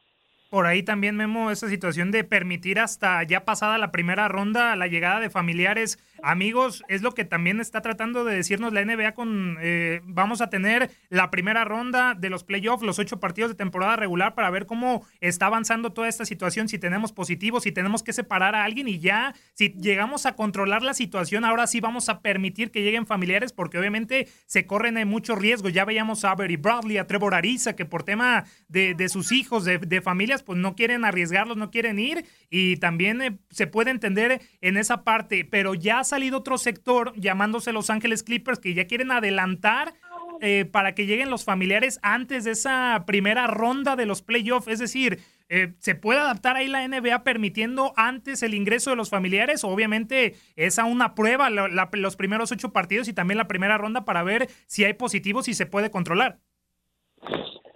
Por 0.49 0.65
ahí 0.65 0.83
también, 0.83 1.15
Memo, 1.15 1.51
esa 1.51 1.69
situación 1.69 2.11
de 2.11 2.25
permitir 2.25 2.81
hasta 2.81 3.23
ya 3.23 3.45
pasada 3.45 3.77
la 3.77 3.91
primera 3.91 4.29
ronda 4.29 4.77
la 4.77 4.87
llegada 4.87 5.21
de 5.21 5.29
familiares, 5.29 5.99
amigos, 6.23 6.83
es 6.89 7.03
lo 7.03 7.13
que 7.13 7.27
también 7.27 7.61
está 7.61 7.83
tratando 7.83 8.25
de 8.25 8.37
decirnos 8.37 8.73
la 8.73 8.83
NBA 8.83 9.13
con, 9.13 9.59
eh, 9.61 10.01
vamos 10.05 10.41
a 10.41 10.49
tener 10.49 10.91
la 11.11 11.31
primera 11.31 11.67
ronda 11.67 12.15
de 12.15 12.31
los 12.31 12.45
playoffs, 12.45 12.83
los 12.83 12.99
ocho 12.99 13.21
partidos 13.21 13.51
de 13.51 13.57
temporada 13.57 13.97
regular 13.97 14.35
para 14.35 14.49
ver 14.49 14.65
cómo 14.65 15.07
está 15.21 15.47
avanzando 15.47 15.93
toda 15.93 16.09
esta 16.09 16.25
situación, 16.25 16.67
si 16.69 16.79
tenemos 16.79 17.13
positivos, 17.13 17.65
si 17.65 17.73
tenemos 17.73 18.03
que 18.03 18.15
separar 18.15 18.55
a 18.55 18.65
alguien 18.65 18.89
y 18.89 19.01
ya, 19.01 19.35
si 19.53 19.75
llegamos 19.75 20.25
a 20.25 20.35
controlar 20.35 20.83
la 20.83 20.95
situación, 20.95 21.45
ahora 21.45 21.67
sí 21.67 21.81
vamos 21.81 22.09
a 22.09 22.21
permitir 22.21 22.71
que 22.71 22.83
lleguen 22.83 23.07
familiares 23.07 23.53
porque 23.53 23.79
obviamente 23.79 24.29
se 24.47 24.67
corren 24.67 25.07
muchos 25.07 25.39
riesgos. 25.39 25.75
Ya 25.75 25.85
veíamos 25.85 26.25
a 26.25 26.31
Avery 26.31 26.57
Bradley, 26.57 26.97
a 26.97 27.07
Trevor 27.07 27.35
Ariza, 27.35 27.77
que 27.77 27.85
por 27.85 28.03
tema 28.03 28.45
de, 28.69 29.09
sus 29.11 29.31
hijos, 29.31 29.67
de, 29.67 29.77
de 29.77 30.01
pues 30.43 30.59
no 30.59 30.75
quieren 30.75 31.05
arriesgarlos, 31.05 31.57
no 31.57 31.71
quieren 31.71 31.99
ir 31.99 32.25
y 32.51 32.77
también 32.77 33.23
eh, 33.23 33.39
se 33.51 33.67
puede 33.67 33.91
entender 33.91 34.41
en 34.61 34.77
esa 34.77 35.05
parte, 35.05 35.45
pero 35.45 35.75
ya 35.75 36.01
ha 36.01 36.05
salido 36.05 36.39
otro 36.39 36.59
sector 36.59 37.13
llamándose 37.17 37.73
Los 37.73 37.91
Ángeles 37.91 38.23
Clippers 38.23 38.59
que 38.59 38.75
ya 38.75 38.87
quieren 38.87 39.11
adelantar 39.11 39.95
eh, 40.41 40.65
para 40.65 40.95
que 40.95 41.07
lleguen 41.07 41.31
los 41.31 41.45
familiares 41.45 41.99
antes 42.03 42.45
de 42.45 42.53
esa 42.53 43.05
primera 43.07 43.47
ronda 43.47 43.97
de 43.97 44.07
los 44.07 44.23
playoffs, 44.23 44.69
es 44.69 44.79
decir, 44.79 45.19
eh, 45.51 45.73
¿Se 45.79 45.95
puede 45.95 46.21
adaptar 46.21 46.57
ahí 46.57 46.69
la 46.69 46.87
NBA 46.87 47.25
permitiendo 47.25 47.95
antes 47.97 48.43
el 48.43 48.53
ingreso 48.53 48.91
de 48.91 48.97
los 48.97 49.09
familiares? 49.09 49.65
Obviamente 49.65 50.37
es 50.57 50.79
una 50.79 51.15
prueba 51.15 51.49
los 51.49 52.17
primeros 52.17 52.53
ocho 52.53 52.73
partidos 52.73 53.09
y 53.09 53.15
también 53.15 53.39
la 53.39 53.49
primera 53.49 53.79
ronda 53.79 54.05
para 54.05 54.23
ver 54.23 54.49
si 54.67 54.85
hay 54.85 54.93
positivos 54.93 55.49
y 55.49 55.55
se 55.55 55.67
puede 55.67 55.91
controlar. 55.91 56.39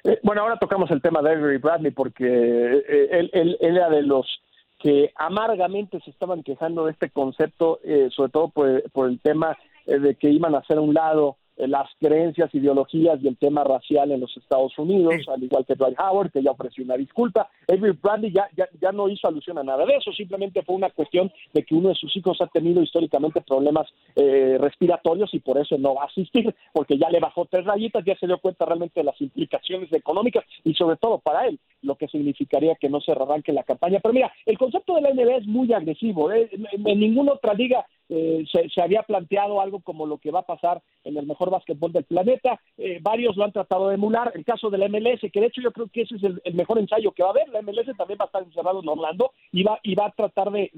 Eh, 0.05 0.19
bueno, 0.23 0.43
ahora 0.43 0.57
tocamos 0.57 0.91
el 0.91 1.01
tema 1.01 1.23
de 1.23 1.31
Avery 1.31 1.59
Bradley 1.59 1.93
porque 1.93 2.25
eh, 2.27 3.09
él, 3.11 3.31
él, 3.33 3.57
era 3.61 3.89
de 3.89 4.03
los 4.03 4.27
que 4.81 5.13
amargamente 5.15 6.01
se 6.01 6.11
estaban 6.11 6.43
quejando 6.43 6.87
de 6.87 6.93
este 6.93 7.11
concepto, 7.11 7.79
eh, 7.85 8.09
sobre 8.11 8.33
todo 8.33 8.49
por, 8.49 9.09
el 9.09 9.21
tema 9.21 9.57
de 9.87 10.15
que 10.17 10.29
iban 10.29 10.55
a 10.55 10.59
hacer 10.59 10.79
un 10.81 10.95
lado 10.95 11.37
eh, 11.37 11.42
las 11.69 11.89
creencias, 12.01 12.55
ideologías 12.55 13.19
y 13.23 13.29
el 13.29 13.37
tema 13.37 13.65
racial 13.65 14.11
en 14.11 14.21
los 14.21 14.37
Estados 14.37 14.77
Unidos, 14.79 15.15
al 15.29 15.43
igual 15.43 15.65
que 15.67 15.75
Dwight 15.75 15.99
Howard, 15.99 16.31
que 16.33 16.43
ya 16.43 16.51
ofreció 16.51 16.85
una 16.85 16.97
disculpa. 16.97 17.49
Avery 17.69 17.97
Bradley 18.03 18.33
ya, 18.33 18.49
ya, 18.57 18.69
ya, 18.81 18.93
no 18.93 19.09
hizo 19.09 19.29
alusión 19.29 19.59
a 19.59 19.63
nada 19.63 19.85
de 19.87 19.97
eso, 19.97 20.13
simplemente 20.13 20.63
fue 20.63 20.75
una 20.75 20.91
cuestión 20.91 21.31
de 21.53 21.63
que 21.63 21.75
uno 21.75 21.91
de 21.91 21.95
sus 21.95 22.17
hijos 22.17 22.41
ha 22.41 22.47
tenido 22.47 22.83
históricamente 22.83 23.41
problemas 23.41 23.87
eh, 24.17 24.57
respiratorios 24.59 25.33
y 25.35 25.41
por 25.41 25.59
eso 25.59 25.79
no 25.79 25.95
va 25.95 26.03
a 26.03 26.07
asistir, 26.07 26.55
porque 26.73 26.99
ya 26.99 27.09
le 27.11 27.21
bajó 27.21 27.47
tres 27.47 27.65
rayitas, 27.65 28.05
ya 28.05 28.17
se 28.17 28.27
dio 28.27 28.39
cuenta 28.39 28.65
realmente 28.65 29.01
de 29.01 29.05
las 29.05 29.21
implicaciones 29.21 29.93
económicas 29.93 30.45
y 30.65 30.75
sobre 30.75 30.97
todo 30.97 31.19
para 31.19 31.47
él, 31.47 31.59
lo 31.83 31.97
que 31.97 32.09
significaría 32.09 32.75
que 32.77 32.89
no 32.89 33.01
se 33.01 33.13
arranque 33.13 33.53
la 33.53 33.63
campaña. 33.63 34.01
Pero 34.01 34.15
mira, 34.15 34.33
el 34.47 34.59
concepto 34.59 34.95
de 34.95 35.03
la 35.03 35.13
NBA 35.13 35.37
es 35.39 35.47
muy 35.47 35.73
agresivo, 35.73 36.33
¿eh? 36.33 36.51
en 36.53 37.01
ninguna 37.01 37.33
otra 37.33 37.55
liga 37.55 37.87
eh, 38.15 38.45
se, 38.53 38.83
había 38.83 39.03
planteado 39.05 39.59
algo 39.63 39.81
como 39.81 40.05
lo 40.05 40.19
que 40.19 40.31
va 40.31 40.41
a 40.41 40.47
pasar 40.47 40.83
en 41.03 41.17
el 41.17 41.25
mejor 41.25 41.49
básquetbol 41.49 41.93
del 41.93 42.05
planeta. 42.05 42.61
Eh, 42.77 42.99
varios 43.01 43.39
lo 43.39 43.45
han 43.45 43.53
tratado 43.53 43.89
de 43.89 43.95
emular. 43.95 44.31
El 44.35 44.45
caso 44.45 44.69
de 44.69 44.77
la 44.77 44.87
MLS, 44.87 45.21
que 45.33 45.41
de 45.41 45.47
hecho 45.47 45.63
yo 45.63 45.73
creo 45.73 45.89
que 45.89 46.03
ese 46.03 46.17
es 46.17 46.23
el, 46.23 46.55
mejor 46.55 46.79
ensayo 46.79 47.13
que 47.13 47.23
va 47.23 47.31
a 47.31 47.33
haber. 47.33 47.49
La 47.49 47.63
MLS 47.63 47.97
también 47.97 48.19
va 48.21 48.25
a 48.25 48.27
estar 48.27 48.43
encerrado 48.43 48.83
en 48.83 48.89
Orlando 48.89 49.33
y 49.51 49.63
va, 49.63 49.81
y 49.83 49.95
va 49.95 50.07
a 50.07 50.11
tratar 50.11 50.51
de, 50.51 50.71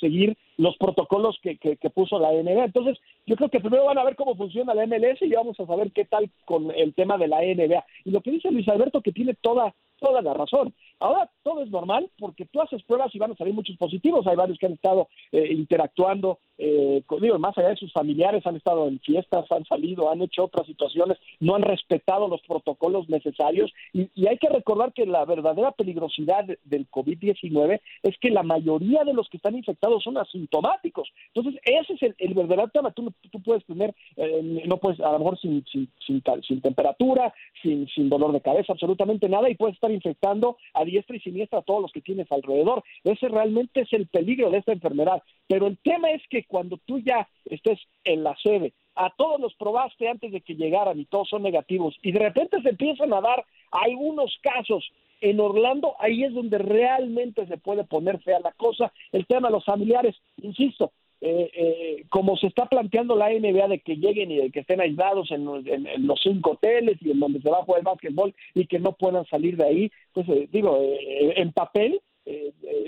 seguir 0.00 0.34
los 0.56 0.78
protocolos 0.78 1.38
que, 1.42 1.58
que, 1.58 1.90
puso 1.90 2.18
la 2.18 2.32
NBA. 2.32 2.64
Entonces, 2.64 2.98
yo 3.26 3.36
creo 3.36 3.50
que 3.50 3.60
primero 3.60 3.84
van 3.84 3.98
a 3.98 4.04
ver 4.04 4.16
cómo 4.16 4.34
funciona 4.34 4.72
la 4.72 4.86
MLS 4.86 5.20
y 5.20 5.28
vamos 5.28 5.60
a 5.60 5.66
saber 5.66 5.92
qué 5.92 6.06
tal 6.06 6.30
con 6.46 6.70
el 6.74 6.94
tema 6.94 7.18
de 7.18 7.28
la 7.28 7.42
NBA. 7.42 7.84
Y 8.06 8.12
lo 8.12 8.22
que 8.22 8.30
dice 8.30 8.50
Luis 8.50 8.68
Alberto, 8.68 9.02
que 9.02 9.12
tiene 9.12 9.34
toda 9.34 9.74
toda 9.98 10.22
la 10.22 10.34
razón. 10.34 10.74
Ahora 11.00 11.30
todo 11.42 11.62
es 11.62 11.70
normal 11.70 12.10
porque 12.18 12.46
tú 12.46 12.60
haces 12.60 12.82
pruebas 12.84 13.14
y 13.14 13.18
van 13.18 13.32
a 13.32 13.36
salir 13.36 13.54
muchos 13.54 13.76
positivos. 13.76 14.26
Hay 14.26 14.36
varios 14.36 14.58
que 14.58 14.66
han 14.66 14.72
estado 14.72 15.08
eh, 15.32 15.52
interactuando, 15.52 16.38
eh, 16.58 17.02
digo, 17.20 17.38
más 17.38 17.56
allá 17.56 17.68
de 17.68 17.76
sus 17.76 17.92
familiares, 17.92 18.44
han 18.44 18.56
estado 18.56 18.88
en 18.88 18.98
fiestas, 19.00 19.50
han 19.50 19.64
salido, 19.64 20.10
han 20.10 20.22
hecho 20.22 20.44
otras 20.44 20.66
situaciones, 20.66 21.16
no 21.38 21.54
han 21.54 21.62
respetado 21.62 22.28
los 22.28 22.42
protocolos 22.42 23.08
necesarios. 23.08 23.72
Y, 23.92 24.08
hay 24.28 24.36
que 24.38 24.48
recordar 24.48 24.92
que 24.92 25.06
la 25.06 25.24
verdadera 25.24 25.72
peligrosidad 25.72 26.44
del 26.64 26.90
COVID-19 26.90 27.80
es 28.02 28.18
que 28.18 28.30
la 28.30 28.42
mayoría 28.42 29.04
de 29.04 29.14
los 29.14 29.28
que 29.28 29.38
están 29.38 29.56
infectados 29.56 30.02
son 30.02 30.18
asintomáticos. 30.18 31.08
Entonces, 31.32 31.60
ese 31.64 31.94
es 31.94 32.14
el, 32.18 32.34
verdadero 32.34 32.68
tema. 32.68 32.90
Tú, 32.90 33.12
puedes 33.44 33.64
tener, 33.64 33.94
eh, 34.16 34.64
no 34.66 34.78
puedes, 34.78 35.00
a 35.00 35.12
lo 35.12 35.18
mejor 35.20 35.38
sin, 35.38 35.64
sin, 35.66 35.88
sin, 36.04 36.22
sin 36.46 36.60
temperatura, 36.60 37.32
sin, 37.62 37.88
sin 37.88 38.08
dolor 38.08 38.32
de 38.32 38.40
cabeza, 38.40 38.72
absolutamente 38.72 39.28
nada, 39.28 39.48
y 39.48 39.54
puedes 39.54 39.74
estar 39.74 39.90
infectando 39.90 40.56
a 40.74 40.84
diestra 40.84 41.16
y 41.16 41.20
siniestra 41.20 41.60
a 41.60 41.62
todos 41.62 41.82
los 41.82 41.92
que 41.92 42.00
tienes 42.00 42.30
alrededor. 42.32 42.82
Ese 43.04 43.28
realmente 43.28 43.82
es 43.82 43.92
el 43.92 44.08
peligro 44.08 44.50
de 44.50 44.58
esta 44.58 44.72
enfermedad. 44.72 45.22
Pero 45.46 45.66
el 45.66 45.78
tema 45.78 46.10
es 46.10 46.22
que 46.28 46.44
cuando 46.48 46.78
tú 46.84 46.98
ya 46.98 47.28
estés 47.44 47.78
en 48.04 48.24
la 48.24 48.36
sede, 48.42 48.72
a 48.96 49.10
todos 49.16 49.40
los 49.40 49.54
probaste 49.54 50.08
antes 50.08 50.32
de 50.32 50.40
que 50.40 50.56
llegaran 50.56 50.98
y 50.98 51.04
todos 51.04 51.28
son 51.28 51.42
negativos, 51.42 51.94
y 52.02 52.10
de 52.10 52.18
repente 52.18 52.60
se 52.62 52.70
empiezan 52.70 53.12
a 53.12 53.20
dar 53.20 53.44
algunos 53.70 54.36
casos 54.42 54.90
en 55.20 55.40
Orlando, 55.40 55.94
ahí 55.98 56.24
es 56.24 56.32
donde 56.32 56.58
realmente 56.58 57.46
se 57.46 57.58
puede 57.58 57.84
poner 57.84 58.20
fea 58.20 58.40
la 58.40 58.52
cosa. 58.52 58.92
El 59.12 59.26
tema 59.26 59.48
de 59.48 59.54
los 59.54 59.64
familiares, 59.64 60.16
insisto, 60.40 60.92
eh, 61.20 61.50
eh, 61.52 62.04
como 62.10 62.36
se 62.36 62.46
está 62.46 62.66
planteando 62.66 63.16
la 63.16 63.30
NBA 63.30 63.66
de 63.66 63.80
que 63.80 63.96
lleguen 63.96 64.30
y 64.30 64.36
de 64.36 64.50
que 64.50 64.60
estén 64.60 64.80
aislados 64.80 65.30
en, 65.32 65.44
los 65.44 66.20
cinco 66.22 66.52
hoteles 66.52 66.96
y 67.00 67.10
en 67.10 67.18
donde 67.18 67.40
se 67.40 67.50
va 67.50 67.58
a 67.58 67.64
jugar 67.64 67.80
el 67.80 67.86
básquetbol 67.86 68.34
y 68.54 68.66
que 68.66 68.78
no 68.78 68.92
puedan 68.92 69.26
salir 69.26 69.56
de 69.56 69.66
ahí, 69.66 69.92
pues 70.12 70.28
eh, 70.28 70.48
digo, 70.52 70.78
eh, 70.80 71.34
en 71.36 71.52
papel, 71.52 72.00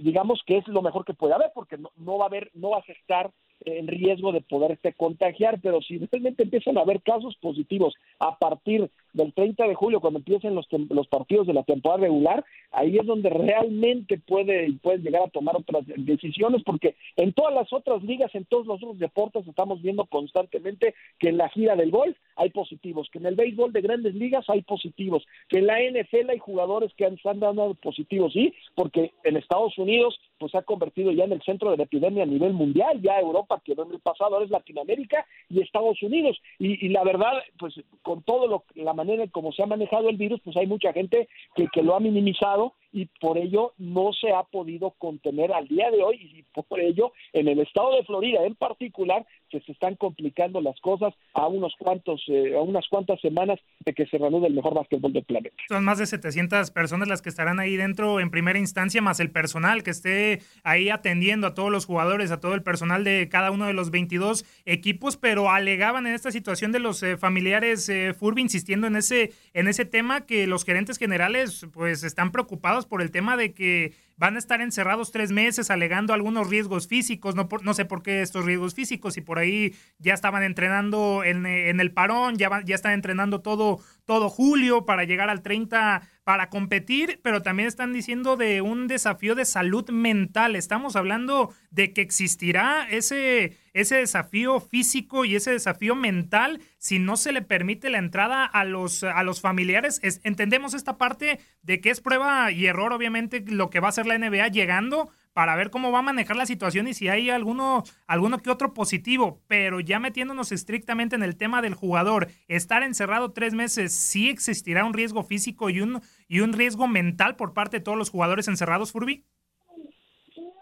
digamos 0.02 0.42
que 0.44 0.58
es 0.58 0.68
lo 0.68 0.82
mejor 0.82 1.06
que 1.06 1.14
puede 1.14 1.32
haber 1.32 1.50
porque 1.54 1.78
no, 1.78 1.90
no 1.96 2.18
va 2.18 2.26
a 2.26 2.28
haber, 2.28 2.50
no 2.52 2.70
vas 2.70 2.86
a 2.86 2.92
estar 2.92 3.30
en 3.64 3.86
riesgo 3.86 4.32
de 4.32 4.40
poderte 4.40 4.92
contagiar, 4.92 5.60
pero 5.60 5.80
si 5.82 5.98
realmente 5.98 6.44
empiezan 6.44 6.78
a 6.78 6.82
haber 6.82 7.02
casos 7.02 7.36
positivos 7.36 7.94
a 8.18 8.38
partir 8.38 8.90
del 9.12 9.32
30 9.32 9.66
de 9.66 9.74
julio, 9.74 10.00
cuando 10.00 10.18
empiecen 10.20 10.54
los, 10.54 10.66
los 10.88 11.08
partidos 11.08 11.46
de 11.46 11.54
la 11.54 11.64
temporada 11.64 12.02
regular, 12.02 12.44
ahí 12.70 12.96
es 12.96 13.06
donde 13.06 13.30
realmente 13.30 14.18
puede 14.18 14.72
puedes 14.82 15.02
llegar 15.02 15.22
a 15.22 15.30
tomar 15.30 15.56
otras 15.56 15.84
decisiones, 15.96 16.62
porque 16.64 16.96
en 17.16 17.32
todas 17.32 17.54
las 17.54 17.72
otras 17.72 18.02
ligas, 18.02 18.34
en 18.34 18.44
todos 18.44 18.66
los 18.66 18.82
otros 18.82 18.98
deportes, 18.98 19.46
estamos 19.46 19.82
viendo 19.82 20.04
constantemente 20.06 20.94
que 21.18 21.28
en 21.28 21.38
la 21.38 21.48
gira 21.48 21.76
del 21.76 21.90
golf 21.90 22.16
hay 22.36 22.50
positivos, 22.50 23.08
que 23.10 23.18
en 23.18 23.26
el 23.26 23.34
béisbol 23.34 23.72
de 23.72 23.80
grandes 23.80 24.14
ligas 24.14 24.44
hay 24.48 24.62
positivos, 24.62 25.26
que 25.48 25.58
en 25.58 25.66
la 25.66 25.78
NFL 25.80 26.30
hay 26.30 26.38
jugadores 26.38 26.92
que 26.94 27.06
han, 27.06 27.14
están 27.14 27.40
dando 27.40 27.74
positivos, 27.74 28.32
sí, 28.32 28.54
porque 28.74 29.12
en 29.24 29.36
Estados 29.36 29.76
Unidos 29.78 30.18
pues 30.40 30.52
se 30.52 30.58
ha 30.58 30.62
convertido 30.62 31.12
ya 31.12 31.24
en 31.24 31.32
el 31.32 31.42
centro 31.42 31.70
de 31.70 31.76
la 31.76 31.82
epidemia 31.82 32.22
a 32.22 32.26
nivel 32.26 32.54
mundial, 32.54 33.00
ya 33.02 33.20
Europa 33.20 33.60
quedó 33.62 33.84
en 33.84 33.92
el 33.92 34.00
pasado, 34.00 34.34
ahora 34.34 34.46
es 34.46 34.50
Latinoamérica 34.50 35.26
y 35.50 35.60
Estados 35.60 36.02
Unidos, 36.02 36.40
y, 36.58 36.86
y 36.86 36.88
la 36.88 37.04
verdad, 37.04 37.32
pues 37.58 37.74
con 38.00 38.22
todo 38.22 38.48
lo 38.48 38.64
la 38.74 38.94
manera 38.94 39.22
en 39.22 39.28
cómo 39.28 39.52
se 39.52 39.62
ha 39.62 39.66
manejado 39.66 40.08
el 40.08 40.16
virus, 40.16 40.40
pues 40.42 40.56
hay 40.56 40.66
mucha 40.66 40.94
gente 40.94 41.28
que, 41.54 41.68
que 41.68 41.82
lo 41.82 41.94
ha 41.94 42.00
minimizado 42.00 42.72
y 42.92 43.06
por 43.20 43.38
ello 43.38 43.72
no 43.78 44.12
se 44.12 44.32
ha 44.32 44.42
podido 44.42 44.90
contener 44.98 45.52
al 45.52 45.68
día 45.68 45.90
de 45.90 46.02
hoy 46.02 46.16
y 46.34 46.42
por 46.62 46.80
ello 46.80 47.12
en 47.32 47.48
el 47.48 47.60
estado 47.60 47.94
de 47.96 48.04
Florida 48.04 48.44
en 48.44 48.54
particular 48.54 49.26
se 49.50 49.72
están 49.72 49.96
complicando 49.96 50.60
las 50.60 50.78
cosas 50.80 51.12
a 51.34 51.46
unos 51.46 51.74
cuantos 51.78 52.22
eh, 52.28 52.54
a 52.56 52.60
unas 52.60 52.86
cuantas 52.88 53.20
semanas 53.20 53.58
de 53.80 53.92
que 53.92 54.06
se 54.06 54.18
reanude 54.18 54.46
el 54.46 54.54
mejor 54.54 54.74
básquetbol 54.74 55.12
del 55.12 55.24
planeta. 55.24 55.54
Son 55.68 55.84
más 55.84 55.98
de 55.98 56.06
700 56.06 56.70
personas 56.70 57.08
las 57.08 57.22
que 57.22 57.28
estarán 57.28 57.58
ahí 57.58 57.76
dentro 57.76 58.20
en 58.20 58.30
primera 58.30 58.58
instancia 58.58 59.02
más 59.02 59.20
el 59.20 59.30
personal 59.30 59.82
que 59.82 59.90
esté 59.90 60.40
ahí 60.62 60.88
atendiendo 60.90 61.48
a 61.48 61.54
todos 61.54 61.70
los 61.70 61.86
jugadores, 61.86 62.30
a 62.30 62.40
todo 62.40 62.54
el 62.54 62.62
personal 62.62 63.04
de 63.04 63.28
cada 63.28 63.50
uno 63.50 63.66
de 63.66 63.72
los 63.72 63.90
22 63.90 64.44
equipos, 64.66 65.16
pero 65.16 65.50
alegaban 65.50 66.06
en 66.06 66.14
esta 66.14 66.30
situación 66.30 66.72
de 66.72 66.80
los 66.80 67.02
eh, 67.02 67.16
familiares 67.16 67.88
eh, 67.88 68.14
Furby 68.14 68.42
insistiendo 68.42 68.86
en 68.86 68.96
ese 68.96 69.32
en 69.54 69.68
ese 69.68 69.84
tema 69.84 70.26
que 70.26 70.46
los 70.46 70.64
gerentes 70.64 70.98
generales 70.98 71.66
pues 71.72 72.04
están 72.04 72.32
preocupados 72.32 72.79
por 72.86 73.02
el 73.02 73.10
tema 73.10 73.36
de 73.36 73.52
que 73.52 73.94
van 74.20 74.36
a 74.36 74.38
estar 74.38 74.60
encerrados 74.60 75.12
tres 75.12 75.32
meses 75.32 75.70
alegando 75.70 76.12
algunos 76.12 76.50
riesgos 76.50 76.86
físicos, 76.86 77.34
no, 77.34 77.48
no 77.62 77.72
sé 77.72 77.86
por 77.86 78.02
qué 78.02 78.20
estos 78.20 78.44
riesgos 78.44 78.74
físicos, 78.74 79.16
y 79.16 79.22
por 79.22 79.38
ahí 79.38 79.74
ya 79.98 80.12
estaban 80.12 80.42
entrenando 80.42 81.24
en, 81.24 81.46
el 81.46 81.92
parón, 81.92 82.36
ya, 82.36 82.62
ya 82.66 82.74
están 82.74 82.92
entrenando 82.92 83.40
todo, 83.40 83.80
todo 84.10 84.28
julio 84.28 84.84
para 84.86 85.04
llegar 85.04 85.30
al 85.30 85.40
30 85.40 86.02
para 86.24 86.50
competir, 86.50 87.20
pero 87.22 87.42
también 87.42 87.68
están 87.68 87.92
diciendo 87.92 88.36
de 88.36 88.60
un 88.60 88.88
desafío 88.88 89.36
de 89.36 89.44
salud 89.44 89.88
mental. 89.90 90.56
Estamos 90.56 90.96
hablando 90.96 91.54
de 91.70 91.92
que 91.92 92.00
existirá 92.00 92.88
ese, 92.90 93.56
ese 93.72 93.98
desafío 93.98 94.58
físico 94.58 95.24
y 95.24 95.36
ese 95.36 95.52
desafío 95.52 95.94
mental 95.94 96.60
si 96.76 96.98
no 96.98 97.16
se 97.16 97.30
le 97.30 97.40
permite 97.40 97.88
la 97.88 97.98
entrada 97.98 98.44
a 98.46 98.64
los, 98.64 99.04
a 99.04 99.22
los 99.22 99.40
familiares. 99.40 100.00
entendemos 100.24 100.74
esta 100.74 100.98
parte 100.98 101.38
de 101.62 101.80
que 101.80 101.90
es 101.90 102.00
prueba 102.00 102.50
y 102.50 102.66
error, 102.66 102.92
obviamente, 102.92 103.44
lo 103.46 103.70
que 103.70 103.78
va 103.78 103.86
a 103.86 103.90
hacer 103.90 104.06
la 104.06 104.18
NBA 104.18 104.48
llegando, 104.48 105.12
para 105.32 105.56
ver 105.56 105.70
cómo 105.70 105.92
va 105.92 106.00
a 106.00 106.02
manejar 106.02 106.36
la 106.36 106.46
situación 106.46 106.88
y 106.88 106.94
si 106.94 107.08
hay 107.08 107.30
alguno, 107.30 107.84
alguno 108.06 108.38
que 108.38 108.50
otro 108.50 108.74
positivo, 108.74 109.40
pero 109.46 109.80
ya 109.80 109.98
metiéndonos 109.98 110.52
estrictamente 110.52 111.16
en 111.16 111.22
el 111.22 111.36
tema 111.36 111.62
del 111.62 111.74
jugador, 111.74 112.28
estar 112.48 112.82
encerrado 112.82 113.32
tres 113.32 113.54
meses, 113.54 113.92
¿sí 113.92 114.28
existirá 114.28 114.84
un 114.84 114.94
riesgo 114.94 115.22
físico 115.22 115.70
y 115.70 115.80
un, 115.80 116.00
y 116.28 116.40
un 116.40 116.52
riesgo 116.52 116.88
mental 116.88 117.36
por 117.36 117.54
parte 117.54 117.78
de 117.78 117.84
todos 117.84 117.98
los 117.98 118.10
jugadores 118.10 118.48
encerrados, 118.48 118.92
Furby? 118.92 119.24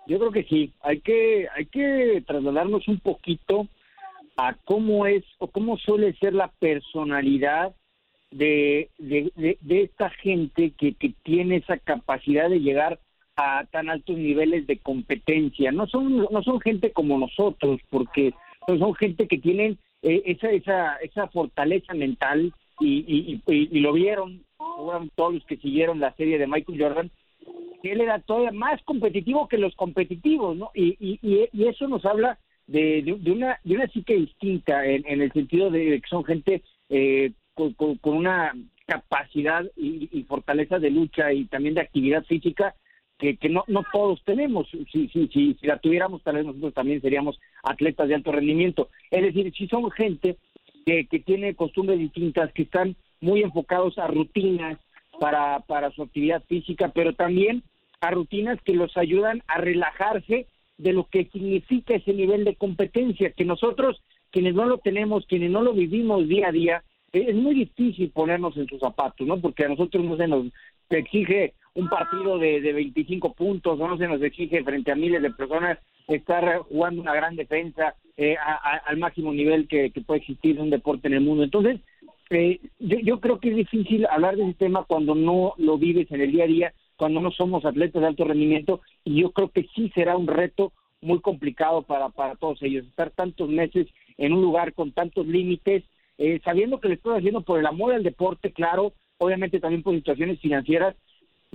Yo 0.06 0.18
creo 0.18 0.32
que 0.32 0.44
sí, 0.44 0.72
hay 0.80 1.00
que, 1.00 1.46
hay 1.54 1.66
que 1.66 2.22
trasladarnos 2.26 2.88
un 2.88 2.98
poquito 2.98 3.68
a 4.36 4.54
cómo 4.64 5.06
es 5.06 5.24
o 5.38 5.48
cómo 5.48 5.76
suele 5.76 6.14
ser 6.14 6.32
la 6.32 6.48
personalidad 6.58 7.74
de, 8.30 8.90
de, 8.98 9.58
de, 9.60 9.82
esta 9.82 10.10
gente 10.10 10.72
que, 10.78 10.94
que 10.94 11.12
tiene 11.24 11.56
esa 11.56 11.78
capacidad 11.78 12.48
de 12.48 12.60
llegar 12.60 13.00
a 13.38 13.64
tan 13.70 13.88
altos 13.88 14.18
niveles 14.18 14.66
de 14.66 14.78
competencia. 14.78 15.70
No 15.70 15.86
son, 15.86 16.26
no 16.30 16.42
son 16.42 16.60
gente 16.60 16.92
como 16.92 17.16
nosotros, 17.18 17.80
porque 17.88 18.34
son 18.66 18.94
gente 18.96 19.28
que 19.28 19.38
tienen 19.38 19.78
eh, 20.02 20.22
esa, 20.26 20.50
esa, 20.50 20.96
esa 20.96 21.28
fortaleza 21.28 21.94
mental 21.94 22.52
y, 22.80 23.40
y, 23.46 23.80
lo 23.80 23.92
vieron 23.92 24.42
todos 25.14 25.34
los 25.34 25.44
que 25.46 25.56
siguieron 25.56 26.00
la 26.00 26.12
serie 26.14 26.38
de 26.38 26.48
Michael 26.48 26.80
Jordan, 26.80 27.10
que 27.82 27.92
él 27.92 28.00
era 28.00 28.18
todavía 28.20 28.52
más 28.52 28.82
competitivo 28.82 29.48
que 29.48 29.58
los 29.58 29.74
competitivos, 29.76 30.56
¿no? 30.56 30.70
Y, 30.74 30.96
y, 31.22 31.64
eso 31.64 31.86
nos 31.86 32.04
habla 32.04 32.38
de, 32.66 33.02
de, 33.02 33.32
una, 33.32 33.58
de 33.62 33.74
una 33.76 33.86
psique 33.86 34.14
distinta 34.14 34.84
en, 34.84 35.04
en 35.06 35.22
el 35.22 35.32
sentido 35.32 35.70
de 35.70 36.00
que 36.00 36.08
son 36.08 36.24
gente 36.24 36.62
eh, 36.88 37.32
con, 37.54 37.72
con, 37.72 37.98
una 38.04 38.52
capacidad 38.86 39.64
y, 39.76 40.08
y, 40.12 40.24
fortaleza 40.24 40.80
de 40.80 40.90
lucha 40.90 41.32
y 41.32 41.44
también 41.46 41.74
de 41.74 41.82
actividad 41.82 42.24
física 42.24 42.74
que, 43.18 43.36
que 43.36 43.48
no, 43.48 43.64
no 43.66 43.84
todos 43.92 44.22
tenemos. 44.24 44.68
Si, 44.70 45.08
si, 45.08 45.28
si, 45.28 45.54
si 45.54 45.66
la 45.66 45.78
tuviéramos, 45.78 46.22
tal 46.22 46.36
vez 46.36 46.46
nosotros 46.46 46.74
también 46.74 47.00
seríamos 47.00 47.38
atletas 47.62 48.08
de 48.08 48.14
alto 48.14 48.32
rendimiento. 48.32 48.88
Es 49.10 49.22
decir, 49.22 49.52
si 49.54 49.66
son 49.66 49.90
gente 49.90 50.36
que, 50.86 51.06
que 51.06 51.18
tiene 51.18 51.54
costumbres 51.54 51.98
distintas, 51.98 52.52
que 52.52 52.62
están 52.62 52.96
muy 53.20 53.42
enfocados 53.42 53.98
a 53.98 54.06
rutinas 54.06 54.78
para, 55.18 55.60
para 55.60 55.90
su 55.90 56.02
actividad 56.02 56.42
física, 56.48 56.90
pero 56.94 57.12
también 57.14 57.62
a 58.00 58.10
rutinas 58.10 58.60
que 58.62 58.74
los 58.74 58.96
ayudan 58.96 59.42
a 59.48 59.58
relajarse 59.58 60.46
de 60.78 60.92
lo 60.92 61.04
que 61.04 61.24
significa 61.32 61.94
ese 61.94 62.12
nivel 62.12 62.44
de 62.44 62.54
competencia, 62.54 63.32
que 63.32 63.44
nosotros, 63.44 64.00
quienes 64.30 64.54
no 64.54 64.64
lo 64.64 64.78
tenemos, 64.78 65.26
quienes 65.26 65.50
no 65.50 65.62
lo 65.62 65.72
vivimos 65.72 66.28
día 66.28 66.48
a 66.48 66.52
día, 66.52 66.84
es 67.12 67.34
muy 67.34 67.54
difícil 67.54 68.10
ponernos 68.10 68.56
en 68.56 68.68
sus 68.68 68.80
zapatos, 68.80 69.26
¿no? 69.26 69.40
Porque 69.40 69.64
a 69.64 69.68
nosotros 69.68 70.04
no 70.04 70.16
se 70.16 70.28
nos 70.28 70.46
exige 70.90 71.54
un 71.74 71.88
partido 71.88 72.38
de, 72.38 72.60
de 72.60 72.72
25 72.72 73.34
puntos, 73.34 73.78
no 73.78 73.96
se 73.96 74.08
nos 74.08 74.22
exige 74.22 74.62
frente 74.64 74.92
a 74.92 74.96
miles 74.96 75.22
de 75.22 75.30
personas 75.30 75.78
estar 76.08 76.58
jugando 76.60 77.02
una 77.02 77.14
gran 77.14 77.36
defensa 77.36 77.94
eh, 78.16 78.36
al 78.86 78.96
máximo 78.96 79.32
nivel 79.32 79.68
que, 79.68 79.92
puede 80.06 80.20
existir 80.20 80.56
en 80.56 80.62
un 80.62 80.70
deporte 80.70 81.06
en 81.06 81.14
el 81.14 81.20
mundo. 81.20 81.44
Entonces, 81.44 81.80
eh, 82.30 82.60
yo, 82.78 82.98
yo 82.98 83.20
creo 83.20 83.38
que 83.38 83.50
es 83.50 83.56
difícil 83.56 84.06
hablar 84.06 84.36
de 84.36 84.44
ese 84.44 84.54
tema 84.54 84.84
cuando 84.84 85.14
no 85.14 85.54
lo 85.58 85.78
vives 85.78 86.10
en 86.10 86.20
el 86.22 86.32
día 86.32 86.44
a 86.44 86.48
día, 86.48 86.74
cuando 86.96 87.20
no 87.20 87.30
somos 87.30 87.64
atletas 87.64 88.02
de 88.02 88.08
alto 88.08 88.24
rendimiento, 88.24 88.80
y 89.04 89.20
yo 89.20 89.30
creo 89.30 89.50
que 89.50 89.68
sí 89.74 89.90
será 89.94 90.16
un 90.16 90.26
reto 90.26 90.72
muy 91.00 91.20
complicado 91.20 91.82
para, 91.82 92.08
para 92.08 92.34
todos 92.34 92.60
ellos, 92.62 92.86
estar 92.86 93.10
tantos 93.10 93.48
meses 93.48 93.86
en 94.16 94.32
un 94.32 94.42
lugar 94.42 94.72
con 94.72 94.90
tantos 94.92 95.26
límites, 95.26 95.84
eh, 96.16 96.40
sabiendo 96.44 96.80
que 96.80 96.88
lo 96.88 96.94
estoy 96.94 97.18
haciendo 97.18 97.42
por 97.42 97.60
el 97.60 97.66
amor 97.66 97.94
al 97.94 98.02
deporte, 98.02 98.52
claro, 98.52 98.94
obviamente 99.18 99.60
también 99.60 99.82
por 99.82 99.94
situaciones 99.94 100.40
financieras, 100.40 100.96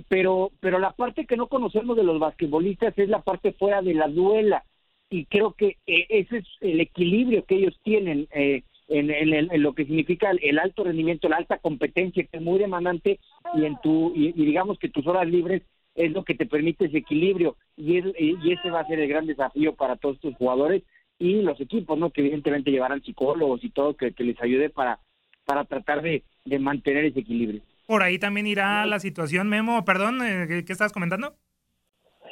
pero 0.08 0.50
pero 0.60 0.78
la 0.78 0.92
parte 0.92 1.26
que 1.26 1.36
no 1.36 1.46
conocemos 1.48 1.96
de 1.96 2.04
los 2.04 2.18
basquetbolistas 2.18 2.96
es 2.98 3.08
la 3.08 3.22
parte 3.22 3.52
fuera 3.52 3.82
de 3.82 3.94
la 3.94 4.08
duela 4.08 4.64
y 5.10 5.26
creo 5.26 5.52
que 5.52 5.78
eh, 5.86 6.06
ese 6.08 6.38
es 6.38 6.46
el 6.60 6.80
equilibrio 6.80 7.44
que 7.44 7.56
ellos 7.56 7.78
tienen 7.82 8.26
eh, 8.32 8.62
en, 8.88 9.10
en, 9.10 9.62
lo 9.62 9.72
que 9.72 9.86
significa 9.86 10.30
el, 10.30 10.58
alto 10.58 10.84
rendimiento, 10.84 11.28
la 11.28 11.36
alta 11.36 11.58
competencia 11.58 12.24
que 12.24 12.36
es 12.36 12.42
muy 12.42 12.58
demandante 12.58 13.18
y 13.54 13.64
en 13.64 13.80
tu 13.82 14.12
y, 14.14 14.32
digamos 14.32 14.78
que 14.78 14.88
tus 14.88 15.06
horas 15.06 15.26
libres 15.26 15.62
es 15.94 16.12
lo 16.12 16.24
que 16.24 16.34
te 16.34 16.46
permite 16.46 16.86
ese 16.86 16.98
equilibrio 16.98 17.56
y, 17.76 17.98
y 17.98 18.52
ese 18.52 18.70
va 18.70 18.80
a 18.80 18.86
ser 18.86 18.98
el 19.00 19.08
gran 19.08 19.26
desafío 19.26 19.74
para 19.74 19.96
todos 19.96 20.16
estos 20.16 20.34
jugadores 20.34 20.82
y 21.18 21.40
los 21.42 21.60
equipos, 21.60 21.96
¿no? 21.96 22.10
Que 22.10 22.20
evidentemente 22.20 22.72
llevarán 22.72 23.02
psicólogos 23.02 23.62
y 23.62 23.70
todo 23.70 23.96
que, 23.96 24.12
que 24.12 24.24
les 24.24 24.40
ayude 24.42 24.68
para 24.68 24.98
para 25.44 25.64
tratar 25.64 26.02
de, 26.02 26.22
de 26.44 26.58
mantener 26.58 27.04
ese 27.04 27.20
equilibrio. 27.20 27.62
Por 27.86 28.02
ahí 28.02 28.18
también 28.18 28.46
irá 28.46 28.86
la 28.86 28.98
situación, 28.98 29.48
Memo. 29.48 29.84
Perdón, 29.84 30.22
eh, 30.22 30.64
¿qué, 30.66 30.72
estás 30.72 30.92
comentando? 30.92 31.34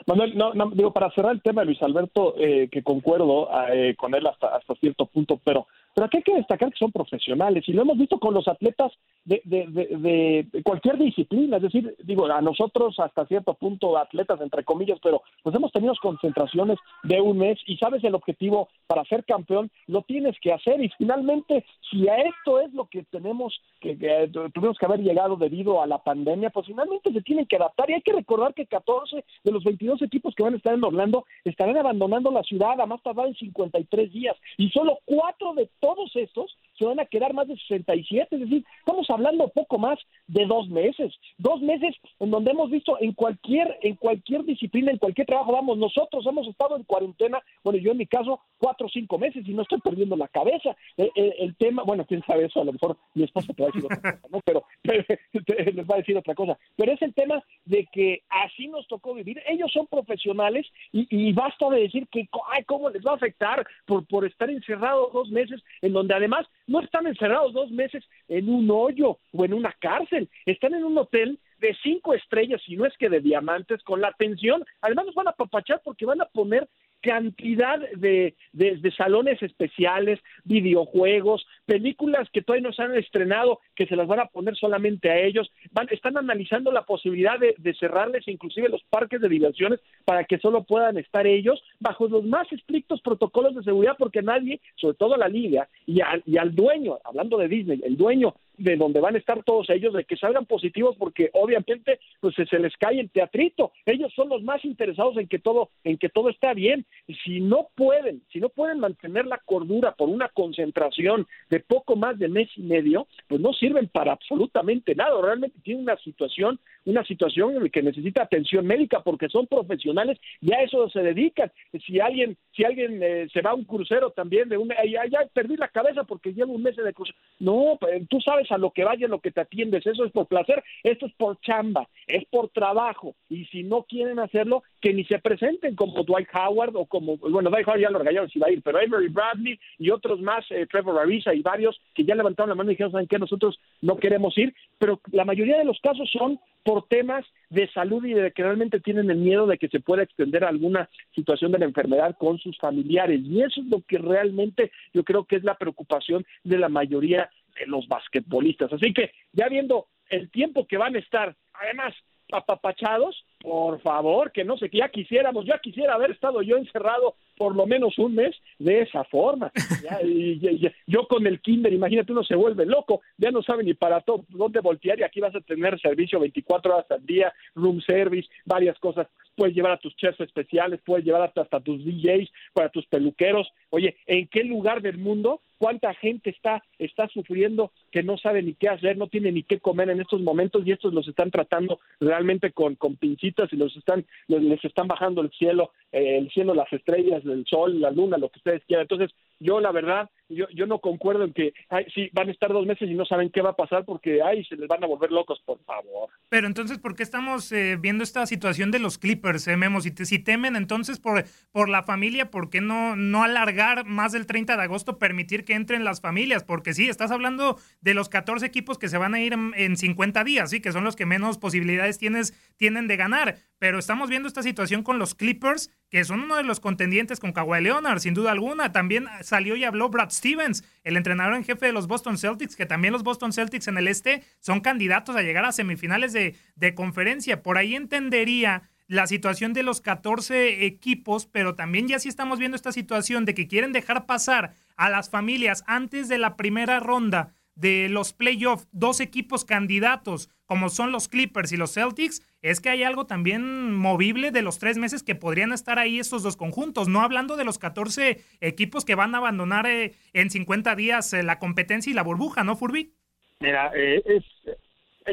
Manuel, 0.06 0.36
no, 0.36 0.54
no, 0.54 0.70
digo, 0.70 0.92
para 0.92 1.10
cerrar 1.10 1.32
el 1.32 1.42
tema 1.42 1.60
de 1.62 1.66
Luis 1.66 1.82
Alberto, 1.82 2.34
eh, 2.38 2.68
que 2.72 2.82
concuerdo 2.82 3.48
eh, 3.72 3.94
con 3.96 4.14
él 4.14 4.26
hasta, 4.26 4.56
hasta 4.56 4.74
cierto 4.76 5.06
punto, 5.06 5.40
pero 5.44 5.66
pero 5.94 6.06
aquí 6.06 6.18
hay 6.18 6.22
que 6.22 6.34
destacar 6.34 6.70
que 6.70 6.78
son 6.78 6.92
profesionales 6.92 7.64
y 7.66 7.72
lo 7.72 7.82
hemos 7.82 7.98
visto 7.98 8.18
con 8.18 8.34
los 8.34 8.48
atletas 8.48 8.92
de, 9.24 9.40
de, 9.44 10.62
cualquier 10.62 10.98
disciplina, 10.98 11.56
es 11.56 11.62
decir, 11.62 11.94
digo, 12.02 12.26
a 12.26 12.40
nosotros 12.40 12.98
hasta 12.98 13.26
cierto 13.26 13.54
punto 13.54 13.96
atletas 13.96 14.40
entre 14.40 14.64
comillas, 14.64 14.98
pero 15.02 15.22
pues 15.42 15.54
hemos 15.54 15.70
tenido 15.72 15.92
concentraciones 16.00 16.78
de 17.04 17.20
un 17.20 17.38
mes 17.38 17.58
y 17.66 17.76
sabes 17.76 18.02
el 18.04 18.14
objetivo 18.14 18.68
para 18.86 19.04
ser 19.04 19.24
campeón, 19.24 19.70
lo 19.86 20.02
tienes 20.02 20.36
que 20.40 20.52
hacer. 20.52 20.82
Y 20.82 20.90
finalmente 20.98 21.64
si 21.90 22.08
a 22.08 22.16
esto 22.16 22.60
es 22.60 22.72
lo 22.72 22.86
que 22.86 23.04
tenemos 23.04 23.60
que, 23.80 24.28
tuvimos 24.52 24.78
que 24.78 24.86
haber 24.86 25.00
llegado 25.00 25.36
debido 25.36 25.82
a 25.82 25.86
la 25.86 25.98
pandemia, 25.98 26.50
pues 26.50 26.66
finalmente 26.66 27.12
se 27.12 27.22
tienen 27.22 27.46
que 27.46 27.56
adaptar. 27.56 27.90
Y 27.90 27.94
hay 27.94 28.02
que 28.02 28.12
recordar 28.12 28.54
que 28.54 28.66
14 28.66 29.24
de 29.44 29.52
los 29.52 29.64
22 29.64 30.02
equipos 30.02 30.34
que 30.34 30.42
van 30.42 30.54
a 30.54 30.56
estar 30.56 30.74
en 30.74 30.84
Orlando 30.84 31.24
estarán 31.44 31.76
abandonando 31.76 32.30
la 32.30 32.42
ciudad 32.42 32.80
a 32.80 32.86
más 32.86 33.02
tardar 33.02 33.26
en 33.26 33.34
53 33.34 34.12
días 34.12 34.36
y 34.56 34.70
solo 34.70 34.98
cuatro 35.04 35.54
de 35.54 35.68
todos 35.82 36.14
estos 36.14 36.56
se 36.78 36.84
van 36.86 37.00
a 37.00 37.06
quedar 37.06 37.34
más 37.34 37.48
de 37.48 37.56
67, 37.56 38.28
es 38.30 38.40
decir, 38.40 38.64
estamos 38.78 39.10
hablando 39.10 39.48
poco 39.48 39.78
más 39.78 39.98
de 40.28 40.46
dos 40.46 40.68
meses, 40.68 41.12
dos 41.36 41.60
meses 41.60 41.94
en 42.20 42.30
donde 42.30 42.52
hemos 42.52 42.70
visto 42.70 42.96
en 43.00 43.12
cualquier, 43.12 43.78
en 43.82 43.96
cualquier 43.96 44.44
disciplina, 44.44 44.92
en 44.92 44.98
cualquier 44.98 45.26
trabajo, 45.26 45.52
vamos, 45.52 45.76
nosotros 45.76 46.24
hemos 46.24 46.46
estado 46.46 46.76
en 46.76 46.84
cuarentena, 46.84 47.42
bueno, 47.64 47.80
yo 47.80 47.90
en 47.90 47.98
mi 47.98 48.06
caso, 48.06 48.40
cuatro 48.58 48.86
o 48.86 48.90
cinco 48.90 49.18
meses 49.18 49.46
y 49.46 49.52
no 49.52 49.62
estoy 49.62 49.80
perdiendo 49.80 50.16
la 50.16 50.28
cabeza. 50.28 50.76
El, 50.96 51.06
eh, 51.06 51.12
eh, 51.16 51.34
el, 51.40 51.56
tema, 51.56 51.82
bueno, 51.82 52.04
quién 52.06 52.22
sabe 52.24 52.44
eso, 52.44 52.60
a 52.60 52.64
lo 52.64 52.72
mejor 52.72 52.96
mi 53.14 53.24
esposa 53.24 53.52
te 53.52 53.62
va 53.62 53.68
a 53.68 53.72
decir 53.72 53.84
otra 53.84 54.00
cosa, 54.00 54.28
¿no? 54.30 54.40
Pero, 54.44 54.64
les 54.84 55.86
va 55.88 55.94
a 55.96 55.98
decir 55.98 56.16
otra 56.16 56.34
cosa. 56.34 56.56
Pero 56.76 56.92
es 56.92 57.02
el 57.02 57.12
tema 57.12 57.42
de 57.64 57.88
que 57.92 58.22
así 58.28 58.68
nos 58.68 58.86
tocó 58.86 59.14
vivir. 59.14 59.42
Ellos 59.48 59.70
son 59.72 59.88
profesionales 59.88 60.66
y, 60.92 61.06
y 61.10 61.32
basta 61.32 61.68
de 61.70 61.80
decir 61.80 62.06
que, 62.08 62.28
ay, 62.52 62.62
¿cómo 62.64 62.88
les 62.88 63.04
va 63.04 63.12
a 63.12 63.16
afectar 63.16 63.66
por, 63.84 64.06
por 64.06 64.24
estar 64.24 64.48
encerrados 64.48 65.12
dos 65.12 65.28
meses 65.30 65.60
en 65.80 65.92
donde 65.92 66.14
además 66.14 66.46
no 66.66 66.80
están 66.80 67.06
encerrados 67.06 67.52
dos 67.52 67.70
meses 67.70 68.04
en 68.28 68.48
un 68.48 68.70
hoyo 68.70 69.18
o 69.32 69.44
en 69.44 69.54
una 69.54 69.72
cárcel, 69.80 70.28
están 70.46 70.74
en 70.74 70.84
un 70.84 70.98
hotel 70.98 71.38
de 71.58 71.76
cinco 71.82 72.12
estrellas, 72.12 72.60
y 72.66 72.76
no 72.76 72.84
es 72.84 72.96
que 72.98 73.08
de 73.08 73.20
diamantes, 73.20 73.82
con 73.84 74.00
la 74.00 74.08
atención. 74.08 74.64
Además 74.80 75.06
nos 75.06 75.14
van 75.14 75.28
a 75.28 75.32
papachar 75.32 75.80
porque 75.84 76.04
van 76.04 76.20
a 76.20 76.26
poner 76.26 76.68
cantidad 77.02 77.78
de, 77.96 78.34
de, 78.52 78.92
salones 78.96 79.42
especiales, 79.42 80.20
videojuegos, 80.44 81.44
películas 81.66 82.28
que 82.32 82.42
todavía 82.42 82.68
no 82.68 82.72
se 82.72 82.82
han 82.82 82.96
estrenado, 82.96 83.60
que 83.74 83.86
se 83.86 83.96
las 83.96 84.06
van 84.06 84.20
a 84.20 84.26
poner 84.26 84.56
solamente 84.56 85.10
a 85.10 85.18
ellos. 85.18 85.50
Van, 85.72 85.88
están 85.90 86.16
analizando 86.16 86.70
la 86.72 86.82
posibilidad 86.82 87.38
de, 87.38 87.54
de, 87.58 87.74
cerrarles 87.74 88.26
inclusive 88.28 88.68
los 88.68 88.82
parques 88.84 89.20
de 89.20 89.28
diversiones 89.28 89.80
para 90.04 90.24
que 90.24 90.38
solo 90.38 90.62
puedan 90.62 90.96
estar 90.96 91.26
ellos 91.26 91.62
bajo 91.80 92.08
los 92.08 92.24
más 92.24 92.50
estrictos 92.52 93.00
protocolos 93.02 93.54
de 93.56 93.64
seguridad 93.64 93.96
porque 93.98 94.22
nadie, 94.22 94.60
sobre 94.76 94.96
todo 94.96 95.16
la 95.16 95.28
liga 95.28 95.68
y 95.86 96.00
y 96.24 96.36
al 96.36 96.54
dueño, 96.54 96.98
hablando 97.04 97.36
de 97.36 97.48
Disney, 97.48 97.80
el 97.84 97.96
dueño 97.96 98.34
de 98.62 98.76
donde 98.76 99.00
van 99.00 99.16
a 99.16 99.18
estar 99.18 99.42
todos 99.42 99.68
ellos, 99.70 99.92
de 99.92 100.04
que 100.04 100.16
salgan 100.16 100.46
positivos, 100.46 100.96
porque 100.96 101.30
obviamente 101.32 101.98
pues 102.20 102.34
se 102.34 102.58
les 102.58 102.76
cae 102.76 103.00
el 103.00 103.10
teatrito. 103.10 103.72
Ellos 103.84 104.12
son 104.14 104.28
los 104.28 104.42
más 104.42 104.64
interesados 104.64 105.16
en 105.16 105.26
que 105.26 105.40
todo, 105.40 105.70
en 105.82 105.98
que 105.98 106.08
todo 106.08 106.28
está 106.28 106.54
bien. 106.54 106.86
Y 107.08 107.14
si 107.16 107.40
no 107.40 107.68
pueden, 107.74 108.22
si 108.32 108.38
no 108.38 108.48
pueden 108.50 108.78
mantener 108.78 109.26
la 109.26 109.38
cordura 109.38 109.92
por 109.92 110.08
una 110.08 110.28
concentración 110.28 111.26
de 111.50 111.58
poco 111.60 111.96
más 111.96 112.18
de 112.18 112.28
mes 112.28 112.48
y 112.56 112.62
medio, 112.62 113.08
pues 113.26 113.40
no 113.40 113.52
sirven 113.52 113.88
para 113.88 114.12
absolutamente 114.12 114.94
nada. 114.94 115.20
Realmente 115.20 115.58
tienen 115.64 115.82
una 115.82 115.96
situación, 115.96 116.60
una 116.84 117.04
situación 117.04 117.56
en 117.56 117.64
la 117.64 117.68
que 117.68 117.82
necesita 117.82 118.22
atención 118.22 118.64
médica 118.64 119.02
porque 119.02 119.28
son 119.28 119.48
profesionales 119.48 120.18
y 120.40 120.52
a 120.52 120.62
eso 120.62 120.88
se 120.88 121.00
dedican. 121.00 121.50
Si 121.84 121.98
alguien, 121.98 122.36
si 122.54 122.64
alguien 122.64 123.02
eh, 123.02 123.28
se 123.32 123.42
va 123.42 123.50
a 123.50 123.54
un 123.54 123.64
crucero 123.64 124.10
también 124.10 124.48
de 124.48 124.56
una, 124.56 124.76
ya, 124.84 125.04
ya 125.06 125.26
perdí 125.32 125.56
la 125.56 125.68
cabeza 125.68 126.04
porque 126.04 126.32
llevo 126.32 126.52
un 126.52 126.62
mes 126.62 126.76
de 126.76 126.94
crucero. 126.94 127.18
No, 127.40 127.76
pues, 127.80 128.06
tú 128.08 128.20
sabes 128.20 128.51
a 128.52 128.58
lo 128.58 128.70
que 128.70 128.84
vaya, 128.84 129.08
lo 129.08 129.20
que 129.20 129.30
te 129.30 129.40
atiendes, 129.40 129.86
eso 129.86 130.04
es 130.04 130.12
por 130.12 130.26
placer, 130.26 130.62
esto 130.82 131.06
es 131.06 131.12
por 131.14 131.40
chamba, 131.40 131.88
es 132.06 132.24
por 132.26 132.50
trabajo, 132.50 133.14
y 133.28 133.44
si 133.46 133.62
no 133.62 133.84
quieren 133.84 134.18
hacerlo, 134.18 134.62
que 134.80 134.92
ni 134.92 135.04
se 135.04 135.18
presenten 135.18 135.74
como 135.76 136.02
Dwight 136.02 136.28
Howard 136.34 136.76
o 136.76 136.86
como, 136.86 137.16
bueno, 137.16 137.50
Dwight 137.50 137.66
Howard 137.66 137.80
ya 137.80 137.90
lo 137.90 137.98
regañaron 137.98 138.28
si 138.28 138.38
va 138.38 138.48
a 138.48 138.52
ir, 138.52 138.62
pero 138.62 138.78
Avery 138.78 139.08
Bradley 139.08 139.58
y 139.78 139.90
otros 139.90 140.20
más, 140.20 140.44
eh, 140.50 140.66
Trevor 140.66 140.98
Ariza 140.98 141.34
y 141.34 141.40
varios 141.40 141.80
que 141.94 142.04
ya 142.04 142.14
levantaron 142.14 142.50
la 142.50 142.54
mano 142.54 142.70
y 142.70 142.74
dijeron, 142.74 142.92
¿saben 142.92 143.06
qué? 143.06 143.18
Nosotros 143.18 143.58
no 143.80 143.96
queremos 143.96 144.36
ir, 144.36 144.54
pero 144.78 145.00
la 145.12 145.24
mayoría 145.24 145.58
de 145.58 145.64
los 145.64 145.80
casos 145.80 146.10
son 146.10 146.38
por 146.64 146.86
temas 146.88 147.24
de 147.50 147.68
salud 147.72 148.04
y 148.04 148.14
de 148.14 148.30
que 148.32 148.42
realmente 148.42 148.80
tienen 148.80 149.10
el 149.10 149.18
miedo 149.18 149.46
de 149.46 149.58
que 149.58 149.68
se 149.68 149.80
pueda 149.80 150.02
extender 150.02 150.44
alguna 150.44 150.88
situación 151.14 151.52
de 151.52 151.58
la 151.58 151.64
enfermedad 151.64 152.16
con 152.18 152.38
sus 152.38 152.56
familiares. 152.58 153.20
Y 153.24 153.42
eso 153.42 153.60
es 153.60 153.66
lo 153.66 153.82
que 153.82 153.98
realmente 153.98 154.70
yo 154.94 155.04
creo 155.04 155.24
que 155.24 155.36
es 155.36 155.44
la 155.44 155.56
preocupación 155.56 156.24
de 156.44 156.58
la 156.58 156.68
mayoría 156.68 157.30
de 157.58 157.66
los 157.66 157.86
basquetbolistas. 157.88 158.72
Así 158.72 158.92
que 158.92 159.12
ya 159.32 159.48
viendo 159.48 159.86
el 160.08 160.30
tiempo 160.30 160.66
que 160.66 160.76
van 160.76 160.96
a 160.96 160.98
estar, 160.98 161.34
además, 161.52 161.94
apapachados, 162.32 163.24
por 163.40 163.80
favor, 163.80 164.32
que 164.32 164.44
no 164.44 164.56
sé, 164.56 164.70
que 164.70 164.78
ya 164.78 164.88
quisiéramos, 164.88 165.44
ya 165.44 165.58
quisiera 165.58 165.94
haber 165.94 166.12
estado 166.12 166.42
yo 166.42 166.56
encerrado 166.56 167.16
por 167.36 167.54
lo 167.54 167.66
menos 167.66 167.98
un 167.98 168.14
mes 168.14 168.34
de 168.58 168.82
esa 168.82 169.04
forma. 169.04 169.52
y, 170.04 170.40
yo 170.86 171.06
con 171.08 171.26
el 171.26 171.40
kinder, 171.40 171.72
imagínate, 171.72 172.12
uno 172.12 172.24
se 172.24 172.34
vuelve 172.34 172.66
loco, 172.66 173.02
ya 173.16 173.30
no 173.30 173.42
sabe 173.42 173.64
ni 173.64 173.74
para 173.74 174.00
todo, 174.00 174.24
dónde 174.28 174.60
voltear 174.60 174.98
y 174.98 175.02
aquí 175.02 175.20
vas 175.20 175.34
a 175.34 175.40
tener 175.40 175.78
servicio 175.80 176.20
24 176.20 176.74
horas 176.74 176.90
al 176.90 177.04
día, 177.04 177.32
room 177.54 177.80
service, 177.80 178.28
varias 178.44 178.78
cosas. 178.78 179.08
Puedes 179.34 179.54
llevar 179.54 179.72
a 179.72 179.78
tus 179.78 179.96
chefs 179.96 180.20
especiales, 180.20 180.80
puedes 180.84 181.04
llevar 181.04 181.22
hasta, 181.22 181.60
tus 181.60 181.84
DJs, 181.84 182.30
para 182.52 182.68
tus 182.68 182.86
peluqueros. 182.86 183.50
Oye, 183.70 183.96
¿en 184.06 184.26
qué 184.28 184.44
lugar 184.44 184.82
del 184.82 184.98
mundo 184.98 185.40
cuánta 185.58 185.94
gente 185.94 186.30
está, 186.30 186.64
está 186.80 187.06
sufriendo 187.06 187.70
que 187.92 188.02
no 188.02 188.18
sabe 188.18 188.42
ni 188.42 188.54
qué 188.54 188.68
hacer, 188.68 188.96
no 188.96 189.06
tiene 189.06 189.30
ni 189.30 189.44
qué 189.44 189.60
comer 189.60 189.90
en 189.90 190.00
estos 190.00 190.20
momentos 190.20 190.66
y 190.66 190.72
estos 190.72 190.92
los 190.92 191.06
están 191.06 191.30
tratando 191.30 191.78
realmente 192.00 192.50
con, 192.50 192.74
con 192.74 192.96
pincitas 192.96 193.52
y 193.52 193.56
los 193.56 193.76
están, 193.76 194.04
les 194.26 194.64
están 194.64 194.88
bajando 194.88 195.22
el 195.22 195.30
cielo, 195.30 195.70
el 195.92 196.30
cielo, 196.30 196.54
las 196.54 196.72
estrellas, 196.72 197.22
el 197.24 197.44
sol, 197.46 197.80
la 197.80 197.90
luna, 197.90 198.16
lo 198.16 198.30
que 198.30 198.38
ustedes 198.38 198.64
quieran. 198.66 198.84
Entonces, 198.84 199.10
yo 199.38 199.60
la 199.60 199.72
verdad, 199.72 200.08
yo, 200.28 200.46
yo 200.54 200.66
no 200.66 200.78
concuerdo 200.78 201.24
en 201.24 201.32
que 201.32 201.52
ay, 201.68 201.84
sí, 201.94 202.08
van 202.12 202.28
a 202.28 202.32
estar 202.32 202.52
dos 202.52 202.66
meses 202.66 202.88
y 202.88 202.94
no 202.94 203.04
saben 203.04 203.30
qué 203.30 203.42
va 203.42 203.50
a 203.50 203.56
pasar 203.56 203.84
porque 203.84 204.22
ay, 204.22 204.44
se 204.44 204.56
les 204.56 204.68
van 204.68 204.82
a 204.82 204.86
volver 204.86 205.10
locos, 205.10 205.40
por 205.44 205.62
favor. 205.64 206.08
Pero 206.28 206.46
entonces, 206.46 206.78
¿por 206.78 206.94
qué 206.94 207.02
estamos 207.02 207.52
eh, 207.52 207.76
viendo 207.78 208.04
esta 208.04 208.24
situación 208.26 208.70
de 208.70 208.78
los 208.78 208.98
Clippers, 208.98 209.46
eh, 209.48 209.56
Memo? 209.56 209.80
Si, 209.80 209.90
si 209.90 210.18
temen 210.18 210.56
entonces 210.56 210.98
por, 210.98 211.24
por 211.50 211.68
la 211.68 211.82
familia, 211.82 212.30
¿por 212.30 212.48
qué 212.48 212.60
no, 212.60 212.96
no 212.96 213.22
alargar 213.22 213.84
más 213.84 214.12
del 214.12 214.26
30 214.26 214.56
de 214.56 214.62
agosto, 214.62 214.98
permitir 214.98 215.44
que 215.44 215.54
entren 215.54 215.84
las 215.84 216.00
familias? 216.00 216.44
Porque 216.44 216.72
sí, 216.72 216.88
estás 216.88 217.10
hablando 217.10 217.58
de 217.80 217.94
los 217.94 218.08
14 218.08 218.46
equipos 218.46 218.78
que 218.78 218.88
se 218.88 218.98
van 218.98 219.14
a 219.14 219.20
ir 219.20 219.34
en, 219.34 219.52
en 219.56 219.76
50 219.76 220.24
días, 220.24 220.50
sí, 220.50 220.60
que 220.60 220.72
son 220.72 220.84
los 220.84 220.96
que 220.96 221.04
menos 221.04 221.38
posibilidades 221.38 221.98
tienes, 221.98 222.32
tienen 222.56 222.88
de 222.88 222.96
ganar. 222.96 223.36
Pero 223.62 223.78
estamos 223.78 224.10
viendo 224.10 224.26
esta 224.26 224.42
situación 224.42 224.82
con 224.82 224.98
los 224.98 225.14
Clippers, 225.14 225.70
que 225.88 226.02
son 226.02 226.18
uno 226.18 226.34
de 226.34 226.42
los 226.42 226.58
contendientes 226.58 227.20
con 227.20 227.30
Kawhi 227.30 227.62
Leonard, 227.62 228.00
sin 228.00 228.12
duda 228.12 228.32
alguna. 228.32 228.72
También 228.72 229.06
salió 229.20 229.54
y 229.54 229.62
habló 229.62 229.88
Brad 229.88 230.10
Stevens, 230.10 230.64
el 230.82 230.96
entrenador 230.96 231.36
en 231.36 231.44
jefe 231.44 231.66
de 231.66 231.72
los 231.72 231.86
Boston 231.86 232.18
Celtics, 232.18 232.56
que 232.56 232.66
también 232.66 232.92
los 232.92 233.04
Boston 233.04 233.32
Celtics 233.32 233.68
en 233.68 233.78
el 233.78 233.86
este 233.86 234.24
son 234.40 234.62
candidatos 234.62 235.14
a 235.14 235.22
llegar 235.22 235.44
a 235.44 235.52
semifinales 235.52 236.12
de, 236.12 236.34
de 236.56 236.74
conferencia. 236.74 237.44
Por 237.44 237.56
ahí 237.56 237.76
entendería 237.76 238.68
la 238.88 239.06
situación 239.06 239.52
de 239.52 239.62
los 239.62 239.80
14 239.80 240.66
equipos, 240.66 241.26
pero 241.26 241.54
también 241.54 241.86
ya 241.86 242.00
sí 242.00 242.08
estamos 242.08 242.40
viendo 242.40 242.56
esta 242.56 242.72
situación 242.72 243.24
de 243.24 243.34
que 243.34 243.46
quieren 243.46 243.70
dejar 243.70 244.06
pasar 244.06 244.54
a 244.74 244.90
las 244.90 245.08
familias 245.08 245.62
antes 245.68 246.08
de 246.08 246.18
la 246.18 246.36
primera 246.36 246.80
ronda 246.80 247.32
de 247.54 247.88
los 247.88 248.12
playoffs, 248.12 248.68
dos 248.72 249.00
equipos 249.00 249.44
candidatos 249.44 250.30
como 250.52 250.68
son 250.68 250.92
los 250.92 251.08
Clippers 251.08 251.50
y 251.52 251.56
los 251.56 251.72
Celtics, 251.72 252.20
es 252.42 252.60
que 252.60 252.68
hay 252.68 252.82
algo 252.82 253.06
también 253.06 253.74
movible 253.74 254.32
de 254.32 254.42
los 254.42 254.58
tres 254.58 254.76
meses 254.76 255.02
que 255.02 255.14
podrían 255.14 255.50
estar 255.50 255.78
ahí 255.78 255.98
estos 255.98 256.22
dos 256.22 256.36
conjuntos, 256.36 256.88
no 256.88 257.00
hablando 257.00 257.36
de 257.36 257.44
los 257.44 257.58
14 257.58 258.20
equipos 258.42 258.84
que 258.84 258.94
van 258.94 259.14
a 259.14 259.18
abandonar 259.18 259.66
eh, 259.66 259.94
en 260.12 260.28
50 260.28 260.76
días 260.76 261.14
eh, 261.14 261.22
la 261.22 261.38
competencia 261.38 261.90
y 261.90 261.94
la 261.94 262.02
burbuja, 262.02 262.44
¿no, 262.44 262.54
Furby? 262.56 262.92
Mira, 263.40 263.72
eh, 263.74 264.02
es, 264.04 264.24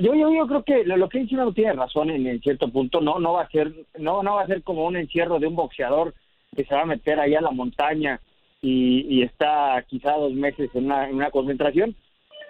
yo, 0.01 0.13
yo, 0.13 0.33
yo 0.33 0.45
creo 0.45 0.63
que 0.63 0.83
lo, 0.83 1.07
que 1.07 1.19
dice 1.19 1.35
no 1.35 1.53
tiene 1.53 1.73
razón 1.73 2.09
en, 2.09 2.41
cierto 2.41 2.69
punto, 2.69 2.99
no, 2.99 3.17
no 3.19 3.33
va 3.33 3.43
a 3.43 3.49
ser, 3.49 3.73
no, 3.97 4.21
no 4.21 4.35
va 4.35 4.43
a 4.43 4.47
ser 4.47 4.61
como 4.63 4.85
un 4.85 4.97
encierro 4.97 5.39
de 5.39 5.47
un 5.47 5.55
boxeador 5.55 6.13
que 6.53 6.65
se 6.65 6.75
va 6.75 6.81
a 6.81 6.85
meter 6.85 7.19
ahí 7.19 7.33
a 7.35 7.41
la 7.41 7.51
montaña 7.51 8.19
y, 8.61 9.23
está 9.23 9.85
quizá 9.87 10.13
dos 10.13 10.33
meses 10.33 10.69
en 10.73 10.85
una, 10.85 11.07
en 11.07 11.15
una 11.15 11.31
concentración 11.31 11.95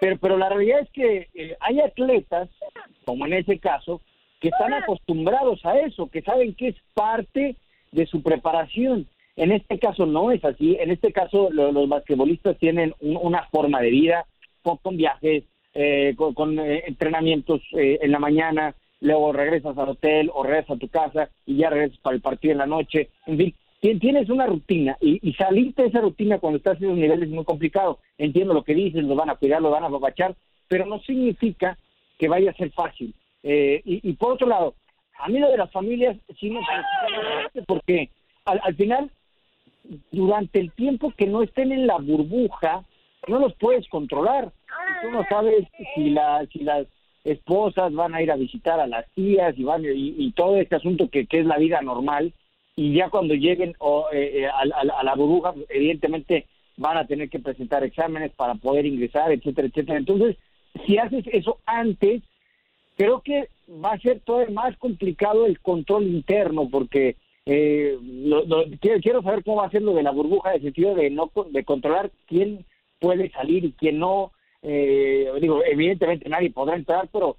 pero, 0.00 0.16
pero 0.18 0.36
la 0.38 0.48
realidad 0.48 0.80
es 0.80 0.90
que 0.90 1.28
eh, 1.34 1.56
hay 1.60 1.80
atletas, 1.80 2.48
como 3.04 3.26
en 3.26 3.34
ese 3.34 3.58
caso, 3.58 4.00
que 4.40 4.48
están 4.48 4.72
acostumbrados 4.72 5.64
a 5.66 5.78
eso, 5.78 6.08
que 6.08 6.22
saben 6.22 6.54
que 6.54 6.68
es 6.68 6.76
parte 6.94 7.56
de 7.92 8.06
su 8.06 8.22
preparación. 8.22 9.06
En 9.36 9.52
este 9.52 9.78
caso 9.78 10.06
no 10.06 10.32
es 10.32 10.44
así. 10.44 10.76
En 10.80 10.90
este 10.90 11.12
caso 11.12 11.50
los 11.50 11.88
basquetbolistas 11.88 12.56
tienen 12.58 12.94
una 13.00 13.44
forma 13.46 13.80
de 13.80 13.90
vida 13.90 14.26
con, 14.62 14.96
viajes, 14.96 15.44
eh, 15.74 16.14
con, 16.16 16.58
eh, 16.58 16.84
entrenamientos 16.86 17.60
en 17.72 18.10
la 18.10 18.18
mañana, 18.18 18.74
luego 19.00 19.32
regresas 19.32 19.76
al 19.76 19.90
hotel 19.90 20.30
o 20.32 20.42
regresas 20.42 20.76
a 20.76 20.78
tu 20.78 20.88
casa 20.88 21.30
y 21.46 21.56
ya 21.56 21.70
regresas 21.70 21.98
para 21.98 22.16
el 22.16 22.22
partido 22.22 22.52
en 22.52 22.58
la 22.58 22.66
noche. 22.66 23.08
En 23.26 23.36
fin, 23.36 23.54
tienes 23.80 24.28
una 24.28 24.46
rutina 24.46 24.96
y, 25.00 25.26
y, 25.26 25.32
salirte 25.34 25.82
de 25.82 25.88
esa 25.88 26.00
rutina 26.00 26.38
cuando 26.38 26.58
estás 26.58 26.78
en 26.78 26.84
esos 26.84 26.98
niveles 26.98 27.28
es 27.28 27.34
muy 27.34 27.44
complicado. 27.44 27.98
Entiendo 28.18 28.52
lo 28.52 28.62
que 28.62 28.74
dices, 28.74 29.04
lo 29.04 29.14
van 29.14 29.30
a 29.30 29.36
cuidar, 29.36 29.62
lo 29.62 29.70
van 29.70 29.84
a 29.84 29.86
apapachar, 29.86 30.36
pero 30.68 30.84
no 30.84 31.00
significa 31.00 31.78
que 32.18 32.28
vaya 32.28 32.50
a 32.50 32.54
ser 32.54 32.70
fácil. 32.72 33.14
Eh, 33.42 33.80
y, 33.84 34.12
por 34.12 34.32
otro 34.32 34.46
lado, 34.46 34.74
a 35.18 35.28
mí 35.28 35.38
lo 35.38 35.50
de 35.50 35.56
las 35.56 35.72
familias 35.72 36.16
sí 36.38 36.50
me 36.50 36.60
parece 36.60 37.62
porque 37.66 38.10
al, 38.44 38.60
al 38.62 38.74
final, 38.74 39.10
durante 40.12 40.60
el 40.60 40.72
tiempo 40.72 41.12
que 41.16 41.26
no 41.26 41.42
estén 41.42 41.72
en 41.72 41.86
la 41.86 41.96
burbuja, 41.96 42.84
no 43.28 43.38
los 43.38 43.54
puedes 43.54 43.88
controlar. 43.88 44.52
tú 45.02 45.10
no 45.10 45.24
sabes 45.30 45.66
si, 45.94 46.10
la, 46.10 46.46
si 46.52 46.60
las 46.60 46.86
esposas 47.24 47.94
van 47.94 48.14
a 48.14 48.22
ir 48.22 48.30
a 48.30 48.36
visitar 48.36 48.78
a 48.78 48.86
las 48.86 49.10
tías 49.12 49.54
y, 49.56 49.64
van, 49.64 49.84
y, 49.86 50.30
todo 50.32 50.56
este 50.56 50.76
asunto 50.76 51.08
que 51.08 51.26
es 51.30 51.46
la 51.46 51.56
vida 51.56 51.80
normal 51.80 52.34
y 52.80 52.94
ya 52.94 53.10
cuando 53.10 53.34
lleguen 53.34 53.74
eh, 54.10 54.40
eh, 54.42 54.46
a, 54.46 55.04
la 55.04 55.14
burbuja, 55.14 55.52
evidentemente 55.68 56.46
van 56.78 56.96
a 56.96 57.06
tener 57.06 57.28
que 57.28 57.38
presentar 57.38 57.84
exámenes 57.84 58.32
para 58.32 58.54
poder 58.54 58.86
ingresar, 58.86 59.30
etcétera, 59.30 59.68
etcétera. 59.68 59.98
Entonces, 59.98 60.38
si 60.86 60.96
haces 60.96 61.26
eso 61.30 61.58
antes, 61.66 62.22
creo 62.96 63.20
que 63.20 63.50
va 63.68 63.92
a 63.92 63.98
ser 63.98 64.20
todavía 64.20 64.54
más 64.54 64.78
complicado 64.78 65.44
el 65.44 65.60
control 65.60 66.04
interno, 66.06 66.70
porque 66.70 67.16
eh, 67.44 67.98
quiero, 68.80 69.20
saber 69.20 69.44
cómo 69.44 69.58
va 69.58 69.66
a 69.66 69.70
ser 69.70 69.82
lo 69.82 69.92
de 69.92 70.02
la 70.02 70.12
burbuja, 70.12 70.48
en 70.48 70.56
el 70.56 70.62
sentido 70.62 70.94
de 70.94 71.10
no 71.10 71.30
de 71.50 71.64
controlar 71.64 72.10
quién 72.26 72.64
puede 72.98 73.28
salir 73.30 73.66
y 73.66 73.72
quién 73.72 73.98
no. 73.98 74.32
digo, 74.62 75.62
evidentemente 75.66 76.30
nadie 76.30 76.48
podrá 76.48 76.76
entrar, 76.76 77.10
pero 77.12 77.36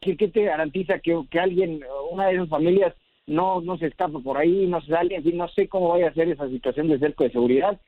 ¿qué, 0.00 0.14
te 0.14 0.44
garantiza 0.44 1.00
que, 1.00 1.24
que 1.28 1.40
alguien, 1.40 1.80
una 2.12 2.28
de 2.28 2.34
esas 2.34 2.48
familias, 2.48 2.94
no, 3.28 3.60
no 3.60 3.76
se 3.76 3.86
escapa 3.86 4.18
por 4.20 4.38
ahí, 4.38 4.66
no 4.66 4.80
se 4.80 4.88
sale, 4.88 5.20
no 5.20 5.48
sé 5.48 5.68
cómo 5.68 5.90
vaya 5.90 6.08
a 6.08 6.14
ser 6.14 6.28
esa 6.28 6.48
situación 6.48 6.88
de 6.88 6.98
cerco 6.98 7.24
de 7.24 7.30
seguridad. 7.30 7.78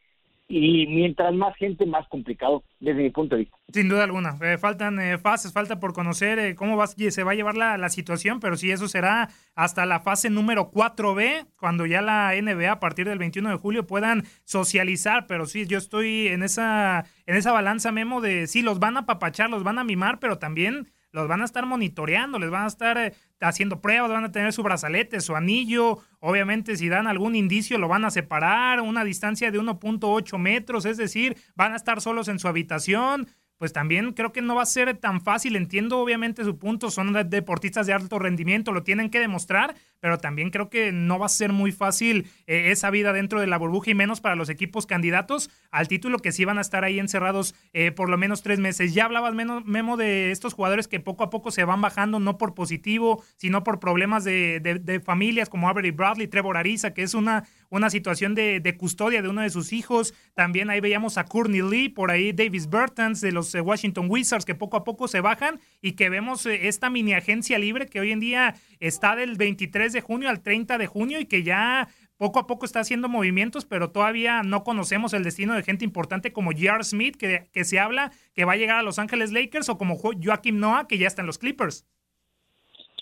Y 0.52 0.88
mientras 0.88 1.32
más 1.32 1.56
gente, 1.56 1.86
más 1.86 2.08
complicado 2.08 2.64
desde 2.80 3.02
mi 3.02 3.10
punto 3.10 3.36
de 3.36 3.42
vista. 3.42 3.56
Sin 3.72 3.88
duda 3.88 4.02
alguna. 4.02 4.36
Eh, 4.42 4.58
faltan 4.58 4.98
eh, 4.98 5.16
fases, 5.16 5.52
falta 5.52 5.78
por 5.78 5.92
conocer 5.92 6.40
eh, 6.40 6.56
cómo 6.56 6.76
va, 6.76 6.88
se 6.88 7.22
va 7.22 7.30
a 7.30 7.34
llevar 7.36 7.56
la, 7.56 7.78
la, 7.78 7.88
situación, 7.88 8.40
pero 8.40 8.56
sí, 8.56 8.72
eso 8.72 8.88
será 8.88 9.28
hasta 9.54 9.86
la 9.86 10.00
fase 10.00 10.28
número 10.28 10.72
4B, 10.72 11.46
cuando 11.56 11.86
ya 11.86 12.02
la 12.02 12.32
NBA 12.34 12.72
a 12.72 12.80
partir 12.80 13.08
del 13.08 13.18
21 13.18 13.48
de 13.48 13.56
julio 13.58 13.86
puedan 13.86 14.24
socializar. 14.44 15.28
Pero 15.28 15.46
sí, 15.46 15.66
yo 15.66 15.78
estoy 15.78 16.26
en 16.26 16.42
esa, 16.42 17.04
en 17.26 17.36
esa 17.36 17.52
balanza, 17.52 17.92
Memo, 17.92 18.20
de 18.20 18.48
sí, 18.48 18.62
los 18.62 18.80
van 18.80 18.96
a 18.96 19.06
papachar, 19.06 19.50
los 19.50 19.62
van 19.62 19.78
a 19.78 19.84
mimar, 19.84 20.18
pero 20.18 20.38
también 20.38 20.88
los 21.12 21.28
van 21.28 21.42
a 21.42 21.44
estar 21.44 21.66
monitoreando, 21.66 22.38
les 22.38 22.50
van 22.50 22.64
a 22.64 22.68
estar 22.68 22.98
eh, 22.98 23.14
haciendo 23.40 23.80
pruebas, 23.80 24.10
van 24.10 24.24
a 24.24 24.32
tener 24.32 24.52
su 24.52 24.62
brazalete, 24.62 25.20
su 25.20 25.34
anillo, 25.34 25.98
obviamente 26.20 26.76
si 26.76 26.88
dan 26.88 27.06
algún 27.06 27.34
indicio 27.34 27.78
lo 27.78 27.88
van 27.88 28.04
a 28.04 28.10
separar, 28.10 28.80
una 28.80 29.04
distancia 29.04 29.50
de 29.50 29.60
1.8 29.60 30.38
metros, 30.38 30.84
es 30.84 30.96
decir, 30.96 31.36
van 31.54 31.72
a 31.72 31.76
estar 31.76 32.00
solos 32.00 32.28
en 32.28 32.38
su 32.38 32.48
habitación, 32.48 33.28
pues 33.60 33.74
también 33.74 34.14
creo 34.14 34.32
que 34.32 34.40
no 34.40 34.54
va 34.54 34.62
a 34.62 34.66
ser 34.66 34.96
tan 34.96 35.20
fácil. 35.20 35.54
Entiendo 35.54 35.98
obviamente 35.98 36.44
su 36.44 36.56
punto, 36.58 36.90
son 36.90 37.12
deportistas 37.28 37.86
de 37.86 37.92
alto 37.92 38.18
rendimiento, 38.18 38.72
lo 38.72 38.84
tienen 38.84 39.10
que 39.10 39.20
demostrar, 39.20 39.74
pero 40.00 40.16
también 40.16 40.48
creo 40.48 40.70
que 40.70 40.92
no 40.92 41.18
va 41.18 41.26
a 41.26 41.28
ser 41.28 41.52
muy 41.52 41.70
fácil 41.70 42.26
eh, 42.46 42.70
esa 42.70 42.88
vida 42.88 43.12
dentro 43.12 43.38
de 43.38 43.46
la 43.46 43.58
burbuja 43.58 43.90
y 43.90 43.94
menos 43.94 44.22
para 44.22 44.34
los 44.34 44.48
equipos 44.48 44.86
candidatos 44.86 45.50
al 45.70 45.88
título 45.88 46.20
que 46.20 46.32
sí 46.32 46.46
van 46.46 46.56
a 46.56 46.62
estar 46.62 46.84
ahí 46.84 46.98
encerrados 46.98 47.54
eh, 47.74 47.92
por 47.92 48.08
lo 48.08 48.16
menos 48.16 48.42
tres 48.42 48.60
meses. 48.60 48.94
Ya 48.94 49.04
hablabas, 49.04 49.34
Memo, 49.34 49.96
de 49.98 50.30
estos 50.30 50.54
jugadores 50.54 50.88
que 50.88 50.98
poco 50.98 51.22
a 51.22 51.28
poco 51.28 51.50
se 51.50 51.64
van 51.64 51.82
bajando, 51.82 52.18
no 52.18 52.38
por 52.38 52.54
positivo, 52.54 53.22
sino 53.36 53.62
por 53.62 53.78
problemas 53.78 54.24
de, 54.24 55.02
familias 55.04 55.50
como 55.50 55.68
Avery 55.68 55.90
Bradley, 55.90 56.28
Trevor 56.28 56.56
Ariza, 56.56 56.94
que 56.94 57.02
es 57.02 57.12
una, 57.12 57.44
una 57.70 57.88
situación 57.88 58.34
de, 58.34 58.76
custodia 58.78 59.22
de 59.22 59.28
uno 59.28 59.42
de 59.42 59.50
sus 59.50 59.72
hijos. 59.72 60.12
También 60.34 60.70
ahí 60.70 60.80
veíamos 60.80 61.16
a 61.18 61.24
Courtney 61.24 61.62
Lee, 61.62 61.88
por 61.88 62.10
ahí 62.10 62.32
Davis 62.32 62.68
Burtons 62.68 63.20
de 63.20 63.32
los 63.32 63.54
eh, 63.54 63.60
Washington 63.60 64.06
Wizards 64.10 64.44
que 64.44 64.54
poco 64.54 64.76
a 64.76 64.84
poco 64.84 65.08
se 65.08 65.20
bajan 65.20 65.60
y 65.80 65.92
que 65.92 66.10
vemos 66.10 66.44
eh, 66.46 66.68
esta 66.68 66.90
mini 66.90 67.14
agencia 67.14 67.58
libre 67.58 67.86
que 67.86 68.00
hoy 68.00 68.10
en 68.10 68.20
día 68.20 68.54
está 68.80 69.16
del 69.16 69.36
23 69.36 69.92
de 69.92 70.00
junio 70.00 70.28
al 70.28 70.42
30 70.42 70.78
de 70.78 70.86
junio 70.86 71.20
y 71.20 71.26
que 71.26 71.42
ya 71.42 71.88
poco 72.16 72.38
a 72.38 72.46
poco 72.46 72.66
está 72.66 72.80
haciendo 72.80 73.08
movimientos, 73.08 73.64
pero 73.64 73.92
todavía 73.92 74.42
no 74.42 74.62
conocemos 74.62 75.14
el 75.14 75.24
destino 75.24 75.54
de 75.54 75.62
gente 75.62 75.86
importante 75.86 76.34
como 76.34 76.50
J.R. 76.50 76.84
Smith, 76.84 77.16
que, 77.16 77.46
que 77.50 77.64
se 77.64 77.78
habla 77.78 78.10
que 78.34 78.44
va 78.44 78.52
a 78.52 78.56
llegar 78.56 78.78
a 78.78 78.82
Los 78.82 78.98
Ángeles 78.98 79.32
Lakers, 79.32 79.70
o 79.70 79.78
como 79.78 79.96
Joaquim 79.96 80.58
Noah, 80.58 80.86
que 80.86 80.98
ya 80.98 81.06
está 81.06 81.22
en 81.22 81.26
los 81.26 81.38
Clippers. 81.38 81.86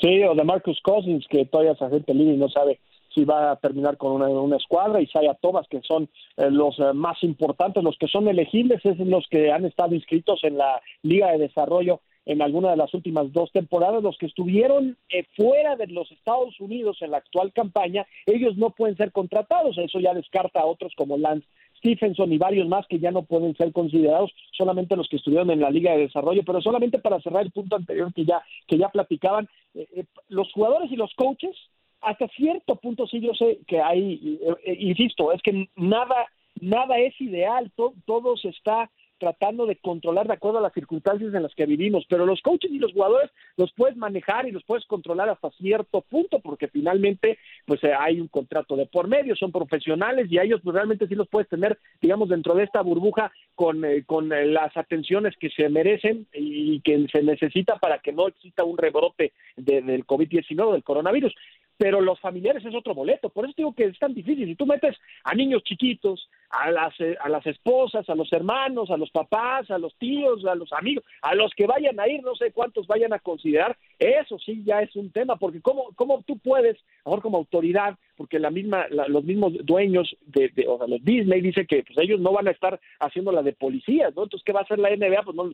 Sí, 0.01 0.23
o 0.23 0.37
de 0.37 0.45
Marcus 0.45 0.81
Cousins, 0.83 1.27
que 1.29 1.45
todavía 1.47 1.73
es 1.73 1.83
agente 1.83 2.15
libre 2.15 2.35
y 2.35 2.39
no 2.39 2.49
sabe 2.49 2.79
si 3.15 3.25
va 3.25 3.53
a 3.53 3.57
terminar 3.57 3.97
con 3.97 4.13
una, 4.13 4.29
una 4.29 4.57
escuadra, 4.57 5.01
y 5.01 5.07
Saya 5.07 5.35
Thomas, 5.35 5.67
que 5.69 5.81
son 5.83 6.09
eh, 6.37 6.51
los 6.51 6.79
eh, 6.79 6.93
más 6.95 7.23
importantes, 7.23 7.83
los 7.83 7.97
que 7.99 8.09
son 8.09 8.29
elegibles, 8.29 8.85
es 8.85 8.99
los 8.99 9.27
que 9.29 9.51
han 9.51 9.65
estado 9.65 9.95
inscritos 9.95 10.45
en 10.45 10.59
la 10.59 10.81
Liga 11.03 11.33
de 11.33 11.39
Desarrollo 11.39 12.01
en 12.29 12.43
alguna 12.43 12.71
de 12.71 12.77
las 12.77 12.93
últimas 12.93 13.33
dos 13.33 13.51
temporadas, 13.53 14.03
los 14.03 14.19
que 14.19 14.27
estuvieron 14.27 14.99
eh, 15.09 15.25
fuera 15.35 15.77
de 15.77 15.87
los 15.87 16.13
Estados 16.13 16.61
Unidos 16.61 16.99
en 17.01 17.13
la 17.13 17.17
actual 17.17 17.55
campaña, 17.55 18.07
ellos 18.27 18.55
no 18.59 18.69
pueden 18.71 18.99
ser 18.99 19.13
contratados, 19.13 19.79
eso 19.79 19.99
ya 19.99 20.13
descarta 20.13 20.61
a 20.61 20.67
otros 20.67 20.93
como 20.95 21.17
Lance 21.17 21.47
Stephenson 21.79 22.31
y 22.31 22.37
varios 22.37 22.69
más 22.69 22.87
que 22.87 22.99
ya 22.99 23.11
no 23.11 23.23
pueden 23.23 23.57
ser 23.57 23.73
considerados, 23.73 24.31
solamente 24.53 24.95
los 24.95 25.09
que 25.09 25.17
estuvieron 25.17 25.51
en 25.51 25.61
la 25.61 25.71
Liga 25.71 25.93
de 25.93 26.01
Desarrollo, 26.01 26.43
pero 26.45 26.61
solamente 26.61 26.99
para 26.99 27.21
cerrar 27.21 27.45
el 27.45 27.51
punto 27.51 27.77
anterior 27.77 28.13
que 28.13 28.27
ya, 28.27 28.43
que 28.67 28.77
ya 28.77 28.91
platicaban, 28.91 29.49
eh, 29.75 29.87
eh, 29.97 30.05
los 30.29 30.53
jugadores 30.53 30.93
y 30.93 30.97
los 30.97 31.15
coaches, 31.15 31.57
hasta 32.01 32.29
cierto 32.29 32.77
punto 32.77 33.07
sí 33.07 33.21
yo 33.21 33.33
sé 33.35 33.61
que 33.67 33.81
hay, 33.81 34.41
insisto, 34.79 35.33
es 35.33 35.43
que 35.43 35.69
nada, 35.77 36.27
nada 36.61 36.99
es 36.99 37.21
ideal, 37.21 37.73
todo 38.05 38.37
se 38.37 38.49
está 38.49 38.91
tratando 39.19 39.67
de 39.67 39.77
controlar 39.77 40.27
de 40.27 40.35
acuerdo 40.35 40.59
a 40.59 40.63
las 40.63 40.73
circunstancias 40.73 41.35
en 41.35 41.43
las 41.43 41.55
que 41.55 41.67
vivimos, 41.67 42.07
pero 42.09 42.25
los 42.25 42.41
coaches 42.41 42.71
y 42.71 42.79
los 42.79 42.93
jugadores 42.93 43.31
los 43.57 43.73
puedes 43.73 43.97
manejar 43.97 44.47
y 44.47 44.53
los 44.53 44.65
puedes 44.65 44.87
controlar 44.87 45.29
hasta 45.29 45.51
cierto 45.51 46.01
punto, 46.03 46.41
porque 46.41 46.69
finalmente 46.69 47.39
pues 47.67 47.83
eh, 47.85 47.93
hay 47.99 48.21
un 48.21 48.29
contrato 48.29 48.77
de 48.77 48.87
por 48.87 49.09
medio, 49.09 49.37
son 49.37 49.53
profesionales 49.53 50.29
y 50.31 50.39
a 50.39 50.45
ellos 50.45 50.61
pues, 50.63 50.75
realmente 50.75 51.07
sí 51.07 51.15
los 51.15 51.29
puedes 51.29 51.49
tener, 51.49 51.79
digamos, 52.01 52.29
dentro 52.29 52.55
de 52.55 52.65
esta 52.65 52.81
burbuja 52.81 53.33
con, 53.55 53.85
eh, 53.85 54.05
con 54.07 54.33
eh, 54.33 54.47
las 54.47 54.77
atenciones 54.77 55.37
que 55.39 55.51
se 55.51 55.69
merecen 55.69 56.27
y 56.33 56.81
que 56.81 57.07
se 57.13 57.23
necesita 57.23 57.77
para 57.79 57.99
que 57.99 58.13
no 58.13 58.29
exista 58.29 58.65
un 58.65 58.79
rebrote 58.79 59.33
del 59.57 60.07
COVID-19, 60.07 60.73
del 60.73 60.85
coronavirus 60.85 61.35
pero 61.79 62.01
los 62.01 62.21
familiares 62.21 62.65
es 62.65 62.75
otro 62.75 62.95
boleto. 62.95 63.31
Por 63.31 63.45
eso 63.45 63.55
digo 63.57 63.73
que 63.73 63.85
es 63.85 63.99
tan 63.99 64.13
difícil. 64.13 64.47
Si 64.47 64.57
tú 64.57 64.67
metes 64.67 64.97
a 65.23 65.35
niños 65.35 65.63
chiquitos, 65.63 66.29
a 66.51 66.71
las, 66.71 66.99
eh, 67.01 67.17
a 67.21 67.29
las 67.29 67.47
esposas, 67.47 68.09
a 68.09 68.15
los 68.15 68.33
hermanos, 68.33 68.91
a 68.91 68.97
los 68.97 69.11
papás, 69.11 69.71
a 69.71 69.79
los 69.79 69.95
tíos, 69.97 70.45
a 70.47 70.55
los 70.55 70.73
amigos, 70.73 71.05
a 71.23 71.35
los 71.35 71.53
que 71.55 71.67
vayan 71.67 71.99
a 72.01 72.09
ir, 72.09 72.23
no 72.23 72.35
sé 72.35 72.53
cuántos 72.53 72.87
vayan 72.87 73.13
a 73.13 73.19
considerar, 73.19 73.77
eso 73.99 74.39
sí 74.39 74.63
ya 74.65 74.81
es 74.81 74.95
un 74.97 75.11
tema, 75.11 75.37
porque 75.37 75.61
cómo, 75.61 75.91
cómo 75.95 76.23
tú 76.27 76.39
puedes, 76.39 76.77
mejor 77.05 77.23
como 77.23 77.39
autoridad, 77.39 77.99
porque 78.17 78.39
la 78.39 78.51
misma, 78.51 78.87
los 78.89 79.25
mismos 79.25 79.53
dueños 79.65 80.17
de, 80.27 80.51
o 80.67 80.79
sea, 80.79 80.87
los 80.87 81.05
Disney 81.05 81.41
dice 81.41 81.67
que 81.67 81.85
pues 81.85 81.99
ellos 81.99 82.21
no 82.21 82.33
van 82.33 82.49
a 82.49 82.51
estar 82.51 82.81
haciendo 82.99 83.31
la 83.31 83.43
de 83.43 83.53
policías, 83.53 84.15
¿no? 84.17 84.25
Entonces, 84.25 84.45
¿qué 84.45 84.53
va 84.53 84.61
a 84.61 84.65
hacer 84.65 84.79
la 84.79 84.91
NBA? 84.91 85.23
Pues 85.23 85.37
no, 85.37 85.53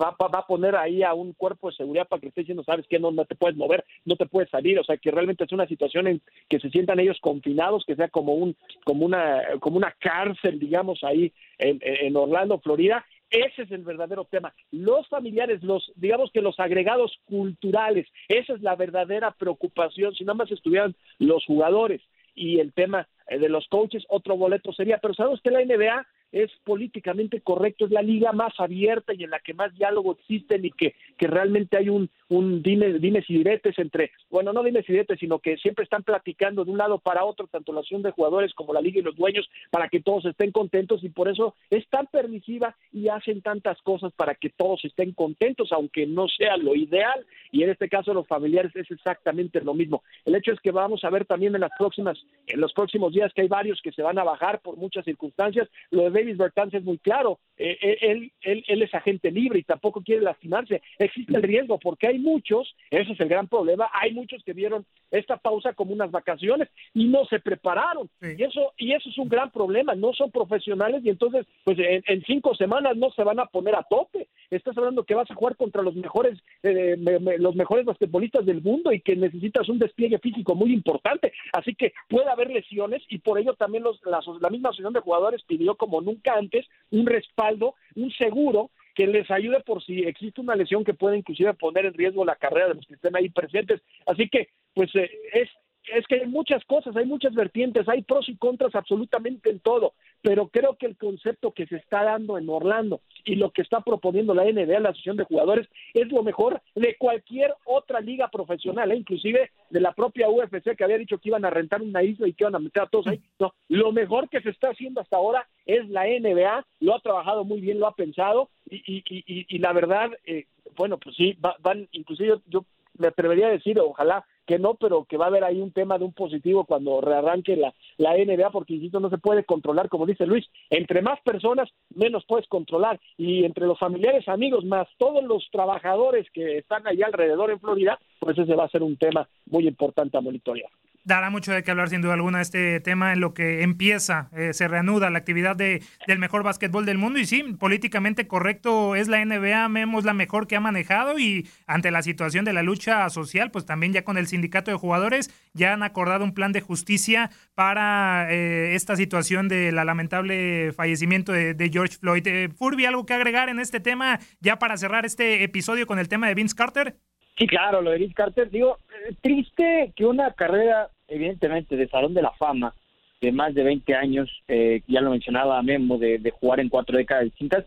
va, 0.00 0.16
va, 0.18 0.38
a 0.38 0.46
poner 0.46 0.76
ahí 0.76 1.02
a 1.02 1.14
un 1.14 1.32
cuerpo 1.32 1.68
de 1.68 1.76
seguridad 1.76 2.08
para 2.08 2.20
que 2.20 2.28
esté 2.28 2.40
diciendo, 2.42 2.64
sabes 2.64 2.86
que 2.88 2.98
no, 2.98 3.10
no 3.10 3.24
te 3.24 3.34
puedes 3.34 3.56
mover, 3.56 3.84
no 4.04 4.16
te 4.16 4.26
puedes 4.26 4.50
salir, 4.50 4.78
o 4.78 4.84
sea, 4.84 4.96
que 4.96 5.10
realmente 5.10 5.44
es 5.44 5.52
una 5.52 5.66
situación 5.66 6.06
en 6.06 6.22
que 6.48 6.60
se 6.60 6.70
sientan 6.70 7.00
ellos 7.00 7.18
confinados, 7.20 7.84
que 7.86 7.96
sea 7.96 8.08
como 8.08 8.34
un, 8.34 8.56
como 8.84 9.04
una, 9.04 9.42
como 9.60 9.76
una 9.76 9.94
cárcel, 9.98 10.58
digamos, 10.58 11.02
ahí 11.02 11.32
en, 11.58 11.78
en 11.82 12.16
Orlando, 12.16 12.58
Florida, 12.60 13.04
ese 13.30 13.62
es 13.62 13.70
el 13.72 13.82
verdadero 13.82 14.24
tema. 14.24 14.54
Los 14.70 15.08
familiares, 15.08 15.62
los, 15.62 15.92
digamos 15.96 16.30
que 16.32 16.42
los 16.42 16.58
agregados 16.60 17.18
culturales, 17.24 18.06
esa 18.28 18.54
es 18.54 18.62
la 18.62 18.76
verdadera 18.76 19.32
preocupación. 19.32 20.14
Si 20.14 20.24
nada 20.24 20.34
más 20.34 20.50
estuvieran 20.50 20.94
los 21.18 21.44
jugadores 21.44 22.00
y 22.34 22.60
el 22.60 22.72
tema 22.72 23.08
eh, 23.28 23.38
de 23.38 23.48
los 23.48 23.66
coaches, 23.68 24.04
otro 24.08 24.36
boleto 24.36 24.72
sería. 24.72 24.98
Pero 24.98 25.14
sabemos 25.14 25.40
que 25.42 25.50
la 25.50 25.64
NBA 25.64 26.06
es 26.32 26.50
políticamente 26.64 27.40
correcto, 27.40 27.86
es 27.86 27.90
la 27.90 28.02
liga 28.02 28.32
más 28.32 28.52
abierta 28.58 29.14
y 29.14 29.24
en 29.24 29.30
la 29.30 29.40
que 29.40 29.54
más 29.54 29.74
diálogo 29.74 30.12
existen 30.12 30.64
y 30.64 30.70
que, 30.70 30.94
que 31.16 31.26
realmente 31.26 31.76
hay 31.76 31.88
un, 31.88 32.10
un 32.28 32.62
dime, 32.62 32.94
dimes 32.94 33.24
y 33.28 33.38
diretes 33.38 33.78
entre, 33.78 34.10
bueno, 34.30 34.52
no 34.52 34.62
dimes 34.62 34.88
y 34.88 34.92
diretes, 34.92 35.18
sino 35.18 35.38
que 35.38 35.56
siempre 35.58 35.84
están 35.84 36.02
platicando 36.02 36.64
de 36.64 36.70
un 36.70 36.78
lado 36.78 36.98
para 36.98 37.24
otro, 37.24 37.46
tanto 37.46 37.72
la 37.72 37.80
acción 37.80 38.02
de 38.02 38.10
jugadores 38.10 38.52
como 38.54 38.72
la 38.72 38.80
liga 38.80 38.98
y 38.98 39.02
los 39.02 39.16
dueños, 39.16 39.48
para 39.70 39.88
que 39.88 40.00
todos 40.00 40.24
estén 40.24 40.50
contentos 40.50 41.04
y 41.04 41.08
por 41.08 41.28
eso 41.28 41.54
es 41.70 41.86
tan 41.88 42.06
permisiva 42.06 42.76
y 42.92 43.08
hacen 43.08 43.42
tantas 43.42 43.80
cosas 43.82 44.12
para 44.14 44.34
que 44.34 44.50
todos 44.50 44.84
estén 44.84 45.12
contentos, 45.12 45.70
aunque 45.72 46.06
no 46.06 46.26
sea 46.28 46.56
lo 46.56 46.74
ideal. 46.74 47.24
Y 47.52 47.62
en 47.62 47.70
este 47.70 47.88
caso 47.88 48.12
los 48.12 48.26
familiares 48.26 48.74
es 48.74 48.90
exactamente 48.90 49.60
lo 49.60 49.74
mismo. 49.74 50.02
El 50.24 50.34
hecho 50.34 50.52
es 50.52 50.60
que 50.60 50.72
vamos 50.72 51.04
a 51.04 51.10
ver 51.10 51.24
también 51.26 51.54
en 51.54 51.60
las 51.60 51.72
próximas, 51.78 52.18
en 52.46 52.60
los 52.60 52.72
próximos 52.72 53.12
días 53.12 53.32
que 53.32 53.42
hay 53.42 53.48
varios 53.48 53.80
que 53.82 53.92
se 53.92 54.02
van 54.02 54.18
a 54.18 54.24
bajar 54.24 54.60
por 54.60 54.76
muchas 54.76 55.04
circunstancias. 55.04 55.68
Lo 55.90 56.04
de 56.04 56.10
Davis 56.10 56.36
Bertans 56.36 56.74
es 56.74 56.82
muy 56.82 56.98
claro. 56.98 57.38
Eh, 57.56 57.78
eh, 57.80 57.98
él, 58.00 58.32
él, 58.42 58.64
él 58.66 58.82
es 58.82 58.92
agente 58.94 59.30
libre 59.30 59.60
y 59.60 59.62
tampoco 59.62 60.02
quiere 60.02 60.22
lastimarse. 60.22 60.82
Existe 60.98 61.36
el 61.36 61.42
riesgo 61.42 61.78
porque 61.78 62.08
hay 62.08 62.15
muchos, 62.18 62.74
ese 62.90 63.12
es 63.12 63.20
el 63.20 63.28
gran 63.28 63.48
problema, 63.48 63.88
hay 63.92 64.12
muchos 64.12 64.42
que 64.44 64.52
vieron 64.52 64.84
esta 65.10 65.36
pausa 65.36 65.72
como 65.72 65.92
unas 65.92 66.10
vacaciones 66.10 66.68
y 66.94 67.06
no 67.06 67.24
se 67.26 67.40
prepararon. 67.40 68.08
Y 68.20 68.42
eso 68.42 68.72
y 68.76 68.92
eso 68.92 69.08
es 69.08 69.18
un 69.18 69.28
gran 69.28 69.50
problema, 69.50 69.94
no 69.94 70.12
son 70.12 70.30
profesionales 70.30 71.02
y 71.04 71.10
entonces 71.10 71.46
pues 71.64 71.78
en, 71.78 72.22
cinco 72.26 72.54
semanas 72.54 72.96
no 72.96 73.10
se 73.10 73.22
van 73.22 73.40
a 73.40 73.46
poner 73.46 73.74
a 73.74 73.82
tope. 73.82 74.28
Estás 74.50 74.76
hablando 74.76 75.04
que 75.04 75.14
vas 75.14 75.30
a 75.30 75.34
jugar 75.34 75.56
contra 75.56 75.82
los 75.82 75.94
mejores 75.94 76.38
eh, 76.62 76.96
los 77.38 77.54
mejores 77.54 77.84
basquetbolistas 77.84 78.44
del 78.46 78.62
mundo 78.62 78.92
y 78.92 79.00
que 79.00 79.16
necesitas 79.16 79.68
un 79.68 79.78
despliegue 79.78 80.18
físico 80.18 80.54
muy 80.54 80.72
importante. 80.72 81.32
Así 81.52 81.74
que 81.74 81.92
puede 82.08 82.28
haber 82.30 82.50
lesiones 82.50 83.02
y 83.08 83.18
por 83.18 83.38
ello 83.38 83.54
también 83.54 83.84
los, 83.84 84.00
la, 84.04 84.20
la 84.40 84.50
misma 84.50 84.70
asociación 84.70 84.92
de 84.92 85.00
jugadores 85.00 85.42
pidió 85.44 85.76
como 85.76 86.00
nunca 86.00 86.34
antes 86.34 86.66
un 86.90 87.06
respaldo, 87.06 87.74
un 87.94 88.10
seguro 88.12 88.70
que 88.96 89.06
les 89.06 89.30
ayude 89.30 89.60
por 89.60 89.84
si 89.84 90.04
existe 90.04 90.40
una 90.40 90.56
lesión 90.56 90.82
que 90.82 90.94
puede 90.94 91.18
inclusive 91.18 91.52
poner 91.52 91.84
en 91.84 91.92
riesgo 91.92 92.24
la 92.24 92.34
carrera 92.34 92.68
de 92.68 92.74
los 92.76 92.86
que 92.86 92.94
estén 92.94 93.14
ahí 93.14 93.28
presentes. 93.28 93.82
Así 94.06 94.28
que, 94.30 94.48
pues 94.74 94.90
eh, 94.96 95.10
es 95.34 95.50
es 95.94 96.06
que 96.06 96.16
hay 96.16 96.26
muchas 96.26 96.64
cosas, 96.64 96.96
hay 96.96 97.06
muchas 97.06 97.34
vertientes, 97.34 97.88
hay 97.88 98.02
pros 98.02 98.28
y 98.28 98.36
contras 98.36 98.74
absolutamente 98.74 99.50
en 99.50 99.60
todo, 99.60 99.94
pero 100.22 100.48
creo 100.48 100.76
que 100.76 100.86
el 100.86 100.96
concepto 100.96 101.52
que 101.52 101.66
se 101.66 101.76
está 101.76 102.02
dando 102.04 102.38
en 102.38 102.48
Orlando 102.48 103.00
y 103.24 103.36
lo 103.36 103.50
que 103.50 103.62
está 103.62 103.80
proponiendo 103.80 104.34
la 104.34 104.44
NBA, 104.44 104.80
la 104.80 104.90
Asociación 104.90 105.16
de 105.16 105.24
Jugadores, 105.24 105.68
es 105.94 106.08
lo 106.08 106.22
mejor 106.22 106.60
de 106.74 106.96
cualquier 106.98 107.54
otra 107.64 108.00
liga 108.00 108.28
profesional, 108.28 108.90
¿eh? 108.92 108.96
inclusive 108.96 109.50
de 109.70 109.80
la 109.80 109.92
propia 109.92 110.28
UFC 110.28 110.76
que 110.76 110.84
había 110.84 110.98
dicho 110.98 111.18
que 111.18 111.28
iban 111.28 111.44
a 111.44 111.50
rentar 111.50 111.82
una 111.82 112.02
isla 112.02 112.28
y 112.28 112.32
que 112.32 112.44
iban 112.44 112.54
a 112.54 112.60
meter 112.60 112.82
a 112.82 112.86
todos 112.86 113.06
ahí. 113.08 113.20
No, 113.38 113.54
lo 113.68 113.92
mejor 113.92 114.28
que 114.28 114.40
se 114.40 114.50
está 114.50 114.70
haciendo 114.70 115.00
hasta 115.00 115.16
ahora 115.16 115.48
es 115.64 115.88
la 115.88 116.04
NBA, 116.04 116.66
lo 116.80 116.94
ha 116.94 117.00
trabajado 117.00 117.44
muy 117.44 117.60
bien, 117.60 117.80
lo 117.80 117.86
ha 117.86 117.94
pensado 117.94 118.50
y, 118.68 118.76
y, 118.76 119.02
y, 119.08 119.46
y 119.48 119.58
la 119.58 119.72
verdad, 119.72 120.10
eh, 120.24 120.46
bueno, 120.76 120.98
pues 120.98 121.16
sí, 121.16 121.36
van, 121.38 121.88
inclusive 121.92 122.38
yo 122.46 122.64
me 122.98 123.08
atrevería 123.08 123.48
a 123.48 123.50
decir, 123.50 123.78
ojalá 123.80 124.24
que 124.46 124.58
no, 124.58 124.74
pero 124.74 125.04
que 125.04 125.16
va 125.16 125.26
a 125.26 125.28
haber 125.28 125.44
ahí 125.44 125.60
un 125.60 125.72
tema 125.72 125.98
de 125.98 126.04
un 126.04 126.12
positivo 126.12 126.64
cuando 126.64 127.00
rearranque 127.00 127.56
la, 127.56 127.74
la 127.98 128.16
NBA, 128.16 128.50
porque 128.50 128.74
insisto, 128.74 129.00
no 129.00 129.10
se 129.10 129.18
puede 129.18 129.44
controlar, 129.44 129.88
como 129.88 130.06
dice 130.06 130.26
Luis, 130.26 130.46
entre 130.70 131.02
más 131.02 131.20
personas, 131.22 131.68
menos 131.94 132.24
puedes 132.26 132.46
controlar, 132.48 133.00
y 133.16 133.44
entre 133.44 133.66
los 133.66 133.78
familiares, 133.78 134.28
amigos, 134.28 134.64
más 134.64 134.88
todos 134.98 135.24
los 135.24 135.48
trabajadores 135.50 136.26
que 136.32 136.58
están 136.58 136.86
allá 136.86 137.06
alrededor 137.06 137.50
en 137.50 137.60
Florida, 137.60 137.98
pues 138.20 138.38
ese 138.38 138.54
va 138.54 138.64
a 138.64 138.70
ser 138.70 138.82
un 138.82 138.96
tema 138.96 139.28
muy 139.46 139.66
importante 139.66 140.16
a 140.16 140.20
monitorear 140.20 140.70
dará 141.06 141.30
mucho 141.30 141.52
de 141.52 141.62
qué 141.62 141.70
hablar 141.70 141.88
sin 141.88 142.02
duda 142.02 142.14
alguna 142.14 142.42
este 142.42 142.80
tema 142.80 143.12
en 143.12 143.20
lo 143.20 143.32
que 143.32 143.62
empieza, 143.62 144.28
eh, 144.36 144.52
se 144.52 144.66
reanuda 144.66 145.08
la 145.08 145.18
actividad 145.18 145.54
de, 145.54 145.82
del 146.08 146.18
mejor 146.18 146.42
básquetbol 146.42 146.84
del 146.84 146.98
mundo 146.98 147.20
y 147.20 147.26
sí, 147.26 147.44
políticamente 147.58 148.26
correcto 148.26 148.96
es 148.96 149.06
la 149.06 149.24
NBA, 149.24 149.68
vemos 149.68 150.04
la 150.04 150.14
mejor 150.14 150.48
que 150.48 150.56
ha 150.56 150.60
manejado 150.60 151.18
y 151.18 151.48
ante 151.68 151.92
la 151.92 152.02
situación 152.02 152.44
de 152.44 152.52
la 152.52 152.64
lucha 152.64 153.08
social, 153.08 153.52
pues 153.52 153.64
también 153.64 153.92
ya 153.92 154.02
con 154.02 154.18
el 154.18 154.26
sindicato 154.26 154.72
de 154.72 154.76
jugadores 154.76 155.30
ya 155.54 155.72
han 155.72 155.84
acordado 155.84 156.24
un 156.24 156.34
plan 156.34 156.50
de 156.50 156.60
justicia 156.60 157.30
para 157.54 158.26
eh, 158.32 158.74
esta 158.74 158.96
situación 158.96 159.46
de 159.46 159.70
la 159.70 159.84
lamentable 159.84 160.72
fallecimiento 160.72 161.30
de, 161.30 161.70
George 161.72 161.98
Floyd. 161.98 162.26
Eh, 162.26 162.48
Furby, 162.48 162.84
¿algo 162.84 163.06
que 163.06 163.14
agregar 163.14 163.48
en 163.48 163.60
este 163.60 163.78
tema 163.78 164.18
ya 164.40 164.58
para 164.58 164.76
cerrar 164.76 165.06
este 165.06 165.44
episodio 165.44 165.86
con 165.86 166.00
el 166.00 166.08
tema 166.08 166.26
de 166.26 166.34
Vince 166.34 166.56
Carter? 166.56 166.96
Sí, 167.38 167.46
claro, 167.46 167.82
lo 167.82 167.90
de 167.90 167.98
Vince 167.98 168.14
Carter, 168.14 168.50
digo, 168.50 168.78
triste 169.20 169.92
que 169.94 170.06
una 170.06 170.32
carrera 170.32 170.88
evidentemente 171.08 171.76
de 171.76 171.88
Salón 171.88 172.14
de 172.14 172.22
la 172.22 172.32
Fama 172.32 172.74
de 173.20 173.32
más 173.32 173.54
de 173.54 173.62
20 173.62 173.94
años, 173.94 174.30
eh, 174.48 174.82
ya 174.86 175.00
lo 175.00 175.10
mencionaba 175.10 175.62
Memo, 175.62 175.98
de, 175.98 176.18
jugar 176.30 176.60
en 176.60 176.68
cuatro 176.68 176.96
décadas 176.96 177.24
distintas, 177.24 177.64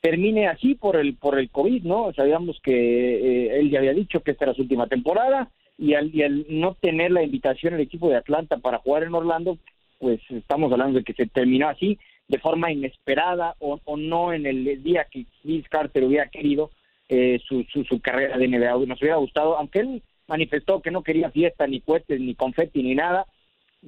termine 0.00 0.48
así 0.48 0.74
por 0.74 0.96
el 0.96 1.14
por 1.14 1.38
el 1.38 1.50
COVID, 1.50 1.82
¿no? 1.84 2.12
Sabíamos 2.12 2.60
que 2.60 2.72
eh, 2.72 3.58
él 3.58 3.70
ya 3.70 3.78
había 3.78 3.94
dicho 3.94 4.20
que 4.20 4.32
esta 4.32 4.44
era 4.44 4.54
su 4.54 4.62
última 4.62 4.86
temporada 4.86 5.48
y 5.78 5.94
al, 5.94 6.14
y 6.14 6.22
al 6.22 6.44
no 6.48 6.74
tener 6.74 7.10
la 7.10 7.22
invitación 7.22 7.74
el 7.74 7.80
equipo 7.80 8.08
de 8.08 8.16
Atlanta 8.16 8.58
para 8.58 8.78
jugar 8.78 9.04
en 9.04 9.14
Orlando, 9.14 9.58
pues 9.98 10.20
estamos 10.30 10.70
hablando 10.72 10.98
de 10.98 11.04
que 11.04 11.14
se 11.14 11.26
terminó 11.26 11.68
así, 11.68 11.98
de 12.28 12.38
forma 12.38 12.70
inesperada 12.70 13.54
o, 13.58 13.78
no 13.96 14.32
en 14.32 14.46
el 14.46 14.82
día 14.82 15.06
que 15.10 15.26
Vince 15.42 15.68
Carter 15.68 16.04
hubiera 16.04 16.28
querido 16.28 16.70
eh, 17.08 17.40
su, 17.46 17.64
su, 17.64 18.00
carrera 18.00 18.38
de 18.38 18.48
NBA. 18.48 18.86
Nos 18.86 19.00
hubiera 19.00 19.16
gustado, 19.16 19.56
aunque 19.56 19.80
él 19.80 20.02
manifestó 20.26 20.80
que 20.80 20.90
no 20.90 21.02
quería 21.02 21.30
fiesta, 21.30 21.66
ni 21.66 21.80
cohetes, 21.80 22.20
ni 22.20 22.34
confeti, 22.34 22.82
ni 22.82 22.94
nada, 22.94 23.26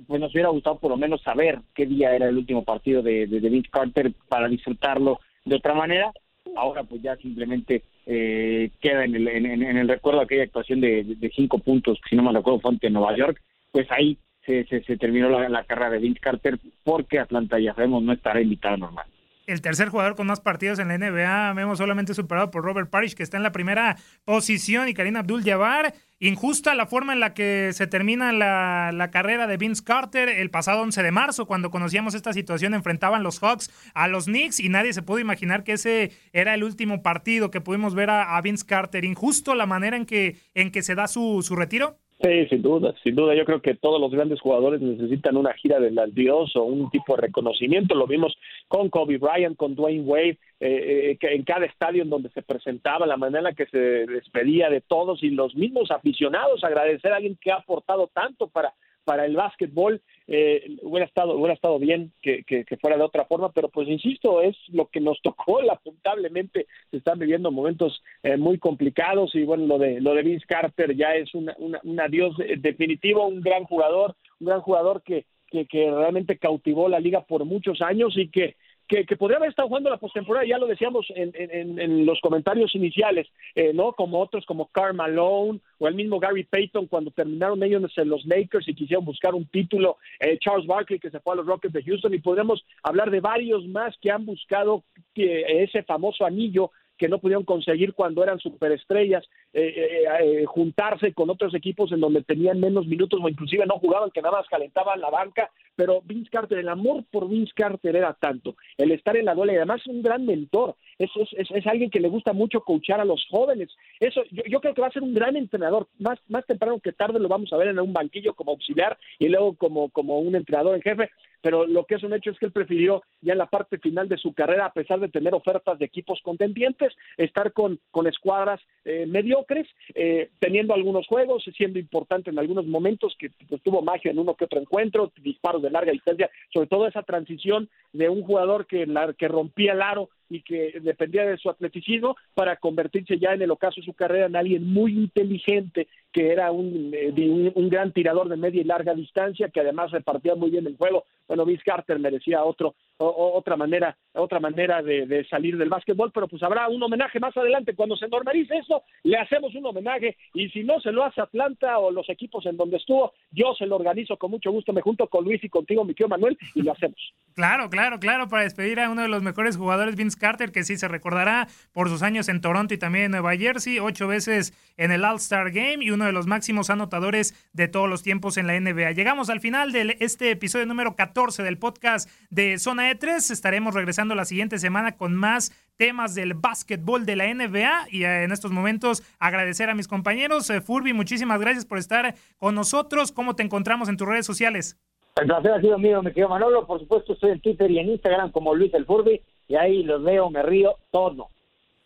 pues 0.07 0.21
nos 0.21 0.33
hubiera 0.33 0.51
gustado 0.51 0.79
por 0.79 0.91
lo 0.91 0.97
menos 0.97 1.23
saber 1.23 1.61
qué 1.75 1.87
día 1.87 2.15
era 2.15 2.29
el 2.29 2.37
último 2.37 2.65
partido 2.65 3.03
de, 3.03 3.27
de, 3.27 3.49
Vince 3.49 3.71
Carter 3.71 4.13
para 4.29 4.49
disfrutarlo 4.49 5.21
de 5.45 5.57
otra 5.57 5.75
manera. 5.75 6.13
Ahora 6.55 6.85
pues 6.85 7.03
ya 7.03 7.17
simplemente 7.17 7.83
eh, 8.07 8.71
queda 8.81 9.05
en 9.05 9.15
el, 9.15 9.29
en, 9.29 9.63
el 9.63 9.89
recuerdo 9.89 10.21
aquella 10.21 10.45
actuación 10.45 10.81
de, 10.81 11.03
de, 11.05 11.31
cinco 11.35 11.59
puntos, 11.59 11.99
si 12.09 12.17
no 12.17 12.23
me 12.23 12.39
acuerdo 12.39 12.61
fue 12.61 12.73
ante 12.73 12.91
Nueva 12.91 13.17
York, 13.17 13.43
pues 13.73 13.91
ahí 13.91 14.19
se, 14.45 14.65
se, 14.65 14.97
terminó 14.97 15.29
la, 15.29 15.65
carrera 15.65 15.91
de 15.91 15.99
Vince 15.99 16.21
Carter 16.21 16.59
porque 16.85 17.19
Atlanta 17.19 17.59
ya 17.59 17.75
sabemos 17.75 18.03
no 18.03 18.13
estará 18.13 18.41
invitada 18.41 18.77
normal 18.77 19.07
el 19.47 19.61
tercer 19.61 19.89
jugador 19.89 20.17
con 20.17 20.27
más 20.27 20.41
partidos 20.41 20.79
en 20.79 20.89
la 20.89 20.99
NBA, 20.99 21.53
vemos 21.55 21.79
solamente 21.79 22.15
superado 22.15 22.51
por 22.51 22.65
Robert 22.65 22.91
Parrish, 22.91 23.15
que 23.15 23.23
está 23.23 23.37
en 23.37 23.43
la 23.43 23.53
primera 23.53 23.97
posición, 24.25 24.89
y 24.89 24.95
Karina 24.95 25.21
Abdul-Jabbar. 25.21 25.95
Injusta 26.19 26.75
la 26.75 26.87
forma 26.87 27.13
en 27.13 27.21
la 27.21 27.35
que 27.35 27.71
se 27.75 27.87
termina 27.87 28.33
la, 28.33 28.91
la, 28.93 29.11
carrera 29.11 29.47
de 29.47 29.59
Vince 29.59 29.85
Carter 29.85 30.31
el 30.31 30.51
pasado 30.51 30.81
11 30.81 31.03
de 31.03 31.11
marzo, 31.11 31.47
cuando 31.47 31.71
conocíamos 31.71 32.15
esta 32.15 32.33
situación, 32.33 32.73
enfrentaban 32.73 33.23
los 33.23 33.39
Hawks 33.41 33.71
a 33.95 34.09
los 34.09 34.25
Knicks 34.25 34.59
y 34.59 34.71
nadie 34.71 34.95
se 34.95 35.03
pudo 35.03 35.19
imaginar 35.19 35.63
que 35.63 35.75
ese 35.75 36.13
era 36.33 36.55
el 36.55 36.65
último 36.65 37.03
partido 37.03 37.51
que 37.51 37.61
pudimos 37.61 37.95
ver 37.95 38.09
a, 38.09 38.37
a 38.37 38.41
Vince 38.41 38.65
Carter. 38.65 39.05
Injusto 39.05 39.55
la 39.55 39.67
manera 39.67 39.97
en 39.97 40.07
que, 40.07 40.39
en 40.55 40.73
que 40.73 40.83
se 40.83 40.95
da 40.95 41.07
su, 41.07 41.43
su 41.43 41.55
retiro. 41.55 41.99
Sí, 42.23 42.47
sin 42.49 42.63
duda, 42.63 42.95
sin 43.03 43.15
duda. 43.15 43.35
Yo 43.35 43.45
creo 43.45 43.61
que 43.61 43.75
todos 43.75 44.01
los 44.01 44.11
grandes 44.11 44.41
jugadores 44.41 44.81
necesitan 44.81 45.37
una 45.37 45.53
gira 45.53 45.79
del 45.79 45.99
adiós 45.99 46.57
o 46.57 46.63
un 46.63 46.91
tipo 46.91 47.15
de 47.15 47.23
reconocimiento. 47.23 47.95
Lo 47.95 48.07
vimos 48.07 48.35
con 48.69 48.89
Kobe 48.89 49.19
Bryant, 49.19 49.57
con 49.57 49.75
Dwayne 49.75 50.05
Wade, 50.05 50.39
eh, 50.61 51.11
eh, 51.11 51.19
en 51.21 51.43
cada 51.45 51.67
estadio 51.67 52.03
en 52.03 52.09
donde 52.09 52.31
se 52.31 52.41
presentaba, 52.41 53.07
la 53.07 53.19
manera 53.19 53.41
en 53.41 53.45
la 53.45 53.53
que 53.53 53.67
se 53.67 53.79
despedía 53.79 54.71
de 54.71 54.81
todos 54.81 55.23
y 55.23 55.29
los 55.29 55.55
mismos 55.55 55.91
aficionados, 55.91 56.65
agradecer 56.65 57.13
a 57.13 57.17
alguien 57.17 57.37
que 57.39 57.53
ha 57.53 57.57
aportado 57.57 58.09
tanto 58.15 58.49
para 58.49 58.73
para 59.07 59.25
el 59.25 59.37
básquetbol 59.37 60.03
eh, 60.29 60.77
hubiera 60.83 61.07
estado 61.07 61.37
hubiera 61.37 61.55
estado 61.55 61.79
bien 61.79 62.13
que, 62.21 62.43
que, 62.45 62.65
fuera 62.79 62.97
de 62.97 63.05
otra 63.05 63.27
forma 63.27 63.53
pero 63.53 63.69
pues 63.69 63.89
insisto 63.89 64.43
es 64.43 64.57
lo 64.69 64.87
que 64.89 65.01
nos 65.01 65.21
tocó 65.23 65.63
lamentablemente. 65.63 66.67
Se 66.91 66.99
están 66.99 67.19
viviendo 67.19 67.51
momentos 67.51 68.03
eh, 68.23 68.37
muy 68.37 68.59
complicados 68.59 69.35
y 69.35 69.45
bueno 69.45 69.67
lo 69.67 69.79
de 69.79 70.01
lo 70.01 70.15
de 70.15 70.23
Vince 70.23 70.47
Carter 70.47 70.97
ya 70.97 71.15
es 71.15 71.35
una, 71.35 71.55
un 71.59 72.01
adiós 72.01 72.37
definitivo 72.59 73.27
un 73.27 73.41
gran 73.41 73.65
jugador 73.65 74.17
un 74.41 74.49
gran 74.49 74.61
jugador 74.61 75.03
que, 75.03 75.27
que, 75.49 75.67
que 75.67 75.91
realmente 75.91 76.39
cautivó 76.39 76.89
la 76.89 77.01
liga 77.01 77.23
por 77.23 77.45
muchos 77.45 77.81
años 77.81 78.17
y 78.17 78.29
que 78.29 78.57
que, 78.89 79.05
podría 79.17 79.39
haber 79.39 79.51
estado 79.51 79.69
jugando 79.69 79.91
la 79.91 79.99
postemporada, 79.99 80.47
ya 80.47 80.59
lo 80.59 80.67
decíamos 80.67 81.07
en, 81.15 82.07
los 82.07 82.21
comentarios 82.21 82.75
iniciales, 82.75 83.27
eh, 83.55 83.73
¿no? 83.73 83.93
Como 83.93 84.21
otros 84.21 84.47
como 84.47 84.67
Karl 84.67 84.95
Malone 84.95 85.61
o 85.79 85.89
el 85.89 85.95
mismo 85.95 86.21
Gary 86.21 86.45
Payton 86.45 86.87
cuando 86.87 87.11
terminaron 87.11 87.63
ellos 87.63 87.93
en 87.97 88.09
los 88.09 88.25
Lakers 88.27 88.69
y 88.69 88.75
quisieron 88.75 89.05
buscar 89.05 89.35
un 89.35 89.47
título, 89.47 89.99
eh, 90.21 90.39
Charles 90.39 90.67
Barkley 90.67 91.01
que 91.01 91.11
se 91.11 91.21
fue 91.21 91.33
a 91.33 91.37
los 91.37 91.47
Rockets 91.47 91.75
de 91.75 91.83
Houston 91.83 92.15
y 92.15 92.19
podríamos 92.19 92.65
hablar 92.83 93.11
de 93.11 93.21
varios 93.21 93.67
más 93.67 93.97
que 94.01 94.11
han 94.11 94.25
buscado 94.25 94.85
que 95.15 95.63
ese 95.63 95.83
famoso 95.83 96.25
anillo 96.25 96.71
que 96.97 97.09
no 97.09 97.19
pudieron 97.19 97.45
conseguir 97.45 97.95
cuando 97.95 98.23
eran 98.23 98.39
superestrellas, 98.39 99.25
eh, 99.53 99.75
eh, 99.77 100.05
eh, 100.21 100.45
juntarse 100.47 101.13
con 101.13 101.31
otros 101.31 101.55
equipos 101.55 101.93
en 101.93 102.01
donde 102.01 102.23
tenían 102.23 102.61
menos 102.61 102.87
minutos 102.87 103.21
o 103.23 103.29
inclusive 103.29 103.67
no 103.67 103.79
jugaban, 103.79 104.11
que 104.11 104.23
nada 104.23 104.39
más 104.39 104.49
calentaban 104.49 105.01
la 105.01 105.11
banca, 105.11 105.51
pero 105.75 106.01
Vince 106.03 106.31
Carter, 106.31 106.59
el 106.59 106.69
amor 106.69 107.05
por 107.11 107.29
Vince 107.29 107.53
Carter 107.55 107.95
era 107.95 108.15
tanto, 108.15 108.57
el 108.79 108.93
estar 108.93 109.17
en 109.17 109.27
la 109.27 109.35
duela 109.35 109.53
y 109.53 109.57
además 109.57 109.81
es 109.81 109.89
un 109.89 110.03
gran 110.03 110.25
mentor, 110.25 110.75
es, 110.99 111.11
es, 111.37 111.51
es, 111.51 111.67
alguien 111.67 111.91
que 111.91 112.01
le 112.01 112.09
gusta 112.09 112.33
mucho 112.33 112.61
coachar 112.61 113.01
a 113.01 113.05
los 113.05 113.27
jóvenes, 113.31 113.69
eso 114.01 114.23
yo, 114.31 114.43
yo, 114.49 114.61
creo 114.61 114.75
que 114.75 114.81
va 114.81 114.89
a 114.89 114.93
ser 114.93 115.03
un 115.03 115.15
gran 115.15 115.37
entrenador, 115.37 115.89
más, 115.99 116.19
más 116.29 116.47
temprano 116.47 116.81
que 116.81 116.93
tarde 116.93 117.21
lo 117.21 117.29
vamos 117.29 117.53
a 117.53 117.57
ver 117.59 117.69
en 117.69 117.79
un 117.79 117.93
banquillo 117.93 118.35
como 118.35 118.53
auxiliar 118.53 118.97
y 119.19 119.29
luego 119.29 119.55
como, 119.57 119.91
como 119.91 120.19
un 120.19 120.35
entrenador 120.35 120.75
en 120.75 120.83
jefe, 120.83 121.11
pero 121.47 121.65
lo 121.65 121.85
que 121.85 121.95
es 121.95 122.03
un 122.03 122.13
hecho 122.13 122.33
es 122.33 122.39
que 122.41 122.47
él 122.47 122.51
prefirió 122.51 123.05
ya 123.21 123.35
en 123.35 123.39
la 123.39 123.47
parte 123.47 123.79
final 123.79 124.09
de 124.09 124.17
su 124.17 124.33
carrera, 124.33 124.67
a 124.67 124.73
pesar 124.73 124.99
de 124.99 125.09
tener 125.09 125.33
ofertas 125.33 125.79
de 125.79 125.85
equipos 125.85 126.21
contendientes, 126.25 126.93
estar 127.17 127.53
con, 127.53 127.79
con 127.93 128.09
escuadras 128.09 128.61
eh, 128.85 129.07
mediocres, 129.07 129.69
eh, 129.95 130.31
teniendo 130.41 130.75
algunos 130.75 131.07
juegos, 131.07 131.45
siendo 131.57 131.79
importante 131.79 132.31
en 132.31 132.41
algunos 132.41 132.67
momentos, 132.67 133.15
que 133.17 133.31
pues, 133.49 133.63
tuvo 133.63 133.81
magia 133.81 134.11
en 134.11 134.19
uno 134.19 134.35
que 134.35 134.47
otro 134.47 134.59
encuentro, 134.59 135.13
disparos 135.23 135.63
de 135.63 135.71
larga 135.71 135.93
distancia, 135.93 136.29
sobre 136.53 136.67
todo 136.67 136.89
esa 136.89 137.05
transición 137.05 137.69
de 137.93 138.09
un 138.09 138.25
jugador 138.25 138.67
que, 138.67 138.85
que 139.17 139.29
rompía 139.29 139.75
el 139.75 139.83
aro 139.83 140.09
y 140.29 140.43
que 140.43 140.81
dependía 140.81 141.25
de 141.25 141.37
su 141.39 141.51
atleticismo 141.51 142.17
para 142.35 142.57
convertirse 142.57 143.19
ya 143.19 143.33
en 143.33 143.43
el 143.43 143.51
ocaso 143.51 143.81
de 143.81 143.87
su 143.87 143.95
carrera 143.95 144.27
en 144.27 144.37
alguien 144.37 144.65
muy 144.65 144.93
inteligente 144.93 145.89
que 146.13 146.33
era 146.33 146.51
un, 146.51 146.93
eh, 146.95 147.53
un, 147.55 147.69
gran 147.69 147.93
tirador 147.93 148.29
de 148.29 148.37
media 148.37 148.61
y 148.61 148.65
larga 148.65 148.95
distancia 148.95 149.51
que 149.51 149.61
además 149.61 149.91
repartía 149.91 150.35
muy 150.35 150.51
bien 150.51 150.67
el 150.67 150.77
juego. 150.77 151.05
Bueno 151.29 151.45
Vince 151.45 151.63
Carter 151.65 151.99
merecía 151.99 152.45
otro 152.45 152.75
otra 152.99 153.57
manera 153.57 153.97
otra 154.15 154.41
manera 154.41 154.83
de, 154.83 155.27
salir 155.29 155.57
del 155.59 155.69
básquetbol 155.69 156.11
pero 156.13 156.29
pues 156.29 156.43
habrá 156.43 156.69
un 156.69 156.83
homenaje 156.83 157.21
más 157.21 157.37
adelante. 157.37 157.75
Cuando 157.75 157.97
se 157.97 158.09
normalice 158.09 158.57
eso 158.57 158.83
le 159.03 159.19
hacemos 159.19 159.55
un 159.55 159.67
homenaje. 159.67 160.17
Y 160.35 160.49
si 160.51 160.65
no 160.65 160.81
se 160.81 160.93
lo 160.93 161.05
hace 161.05 161.21
Atlanta 161.21 161.79
o 161.79 161.91
los 161.91 162.09
equipos 162.09 162.47
en 162.47 162.57
donde 162.57 162.79
estuvo 162.79 163.13
yo 163.31 163.55
se 163.59 163.67
lo 163.67 163.77
organizo 163.77 164.17
con 164.17 164.31
mucho 164.31 164.51
gusto. 164.51 164.73
Me 164.73 164.81
junto 164.81 165.07
con 165.09 165.25
Luis 165.25 165.43
y 165.45 165.49
contigo 165.49 165.85
mi 165.85 165.95
tío 165.95 166.09
Manuel 166.09 166.39
y 166.55 166.63
lo 166.63 166.73
hacemos. 166.73 166.97
Claro 167.35 167.69
claro 167.69 168.01
claro 168.01 168.29
para 168.29 168.45
despedir 168.45 168.81
a 168.81 168.91
uno 168.91 169.03
de 169.03 169.09
los 169.09 169.23
mejores 169.23 169.57
jugadores 169.57 169.97
Vince 169.97 170.19
Carter, 170.19 170.53
que 170.53 170.65
sí 170.65 170.77
se 170.77 170.89
recordará 170.89 171.49
por 171.73 171.89
sus 171.89 172.03
años 172.03 172.29
en 172.29 172.41
Toronto 172.41 172.75
y 172.75 172.79
también 172.79 173.07
en 173.07 173.11
Nueva 173.13 173.37
Jersey, 173.37 173.79
ocho 173.79 174.09
veces 174.09 174.55
en 174.77 174.93
el 174.93 175.05
All-Star 175.05 175.51
Game 175.51 175.85
y 175.85 175.91
uno 175.91 176.07
de 176.07 176.13
los 176.13 176.27
máximos 176.27 176.71
anotadores 176.71 177.35
de 177.53 177.69
todos 177.69 177.89
los 177.89 178.03
tiempos 178.03 178.37
en 178.37 178.47
la 178.47 178.59
NBA. 178.59 178.93
Llegamos 178.93 179.31
al 179.31 179.41
final 179.41 179.73
de 179.73 179.97
este 180.01 180.31
episodio 180.31 180.67
número 180.67 180.97
14 180.97 181.43
del 181.43 181.59
podcast 181.59 182.09
de 182.31 182.59
Zona 182.59 182.86
E3. 182.91 183.31
Estaremos 183.31 183.75
regresando 183.75 184.15
la 184.15 184.25
siguiente 184.25 184.59
semana 184.59 184.97
con 184.97 185.15
más 185.15 185.53
temas 185.77 186.15
del 186.15 186.35
básquetbol 186.35 187.07
de 187.07 187.17
la 187.17 187.33
NBA 187.33 187.89
y 187.91 188.05
eh, 188.05 188.25
en 188.25 188.33
estos 188.33 188.51
momentos 188.51 189.03
agradecer 189.19 189.71
a 189.71 189.75
mis 189.75 189.89
compañeros. 189.89 190.49
Eh, 190.51 190.61
Furby, 190.61 190.93
muchísimas 190.93 191.41
gracias 191.41 191.65
por 191.65 191.79
estar 191.79 192.15
con 192.39 192.55
nosotros. 192.55 193.13
¿Cómo 193.13 193.35
te 193.35 193.43
encontramos 193.43 193.89
en 193.89 193.97
tus 193.97 194.09
redes 194.09 194.27
sociales? 194.27 194.79
El 195.17 195.27
placer 195.27 195.53
ha 195.53 195.61
sido 195.61 195.79
mío, 195.79 196.03
me 196.03 196.11
querido 196.11 196.29
Manolo. 196.29 196.67
Por 196.67 196.81
supuesto, 196.81 197.15
estoy 197.15 197.31
en 197.31 197.41
Twitter 197.41 197.71
y 197.71 197.79
en 197.79 197.91
Instagram 197.91 198.31
como 198.33 198.55
Luis 198.55 198.73
el 198.75 198.85
Furby 198.85 199.23
y 199.49 199.55
ahí 199.55 199.83
los 199.83 200.03
veo, 200.03 200.31
me 200.31 200.43
río, 200.43 200.77
todo. 200.91 201.29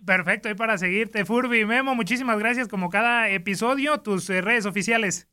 Perfecto, 0.04 0.48
y 0.48 0.54
para 0.54 0.78
seguirte, 0.78 1.24
Furby 1.24 1.66
Memo, 1.66 1.94
muchísimas 1.94 2.38
gracias 2.38 2.68
como 2.68 2.88
cada 2.88 3.28
episodio, 3.28 4.00
tus 4.00 4.30
eh, 4.30 4.40
redes 4.40 4.64
oficiales. 4.64 5.28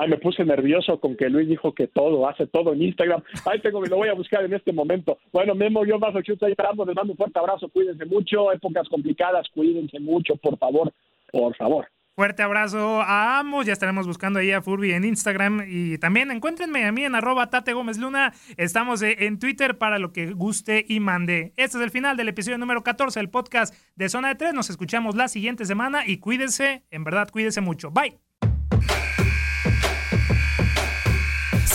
Ay, 0.00 0.08
me 0.08 0.18
puse 0.18 0.44
nervioso 0.44 1.00
con 1.00 1.16
que 1.16 1.28
Luis 1.28 1.48
dijo 1.48 1.74
que 1.74 1.88
todo, 1.88 2.28
hace 2.28 2.46
todo 2.46 2.72
en 2.72 2.82
Instagram. 2.82 3.20
Ay, 3.44 3.60
tengo, 3.60 3.84
lo 3.84 3.96
voy 3.96 4.08
a 4.08 4.14
buscar 4.14 4.44
en 4.44 4.54
este 4.54 4.72
momento. 4.72 5.18
Bueno, 5.32 5.56
Memo, 5.56 5.84
yo 5.84 5.98
más 5.98 6.14
aquí 6.14 6.30
estoy 6.30 6.52
esperando, 6.52 6.84
les 6.84 6.94
mando 6.94 7.14
un 7.14 7.16
fuerte 7.16 7.36
abrazo, 7.36 7.68
cuídense 7.68 8.04
mucho, 8.04 8.52
épocas 8.52 8.88
complicadas, 8.88 9.48
cuídense 9.52 9.98
mucho, 9.98 10.36
por 10.36 10.56
favor, 10.56 10.92
por 11.32 11.56
favor. 11.56 11.88
Fuerte 12.14 12.44
abrazo 12.44 13.00
a 13.00 13.40
ambos. 13.40 13.66
Ya 13.66 13.72
estaremos 13.72 14.06
buscando 14.06 14.38
ahí 14.38 14.52
a 14.52 14.62
Furby 14.62 14.92
en 14.92 15.04
Instagram. 15.04 15.64
Y 15.68 15.98
también 15.98 16.30
encuéntrenme 16.30 16.84
a 16.84 16.92
mí 16.92 17.04
en 17.04 17.16
arroba 17.16 17.50
Tate 17.50 17.72
Gómez 17.72 17.98
Luna. 17.98 18.32
Estamos 18.56 19.02
eh, 19.02 19.16
en 19.26 19.40
Twitter 19.40 19.78
para 19.78 19.98
lo 19.98 20.12
que 20.12 20.32
guste 20.32 20.84
y 20.88 20.98
mande. 21.00 21.54
Este 21.56 21.78
es 21.78 21.84
el 21.84 21.90
final 21.90 22.16
del 22.16 22.28
episodio 22.28 22.58
número 22.58 22.82
14 22.82 23.18
del 23.18 23.30
podcast 23.30 23.74
de 23.96 24.08
Zona 24.08 24.28
de 24.28 24.34
3. 24.34 24.54
Nos 24.54 24.70
escuchamos 24.70 25.16
la 25.16 25.26
siguiente 25.26 25.64
semana 25.64 26.06
y 26.06 26.18
cuídense, 26.18 26.82
en 26.90 27.04
verdad, 27.04 27.28
cuídense 27.30 27.60
mucho. 27.60 27.92
Bye. 27.92 28.18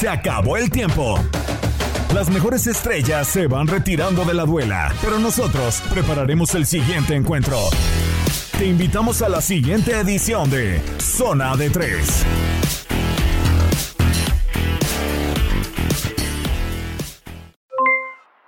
Se 0.03 0.09
acabó 0.09 0.57
el 0.57 0.69
tiempo. 0.69 1.17
Las 2.13 2.29
mejores 2.29 2.67
estrellas 2.67 3.25
se 3.25 3.47
van 3.47 3.67
retirando 3.67 4.25
de 4.25 4.33
la 4.33 4.43
duela, 4.43 4.93
pero 5.01 5.17
nosotros 5.17 5.81
prepararemos 5.89 6.53
el 6.55 6.65
siguiente 6.65 7.15
encuentro. 7.15 7.57
Te 8.57 8.65
invitamos 8.65 9.21
a 9.21 9.29
la 9.29 9.39
siguiente 9.39 9.97
edición 9.97 10.49
de 10.49 10.81
Zona 10.99 11.55
de 11.55 11.69
3. 11.69 12.25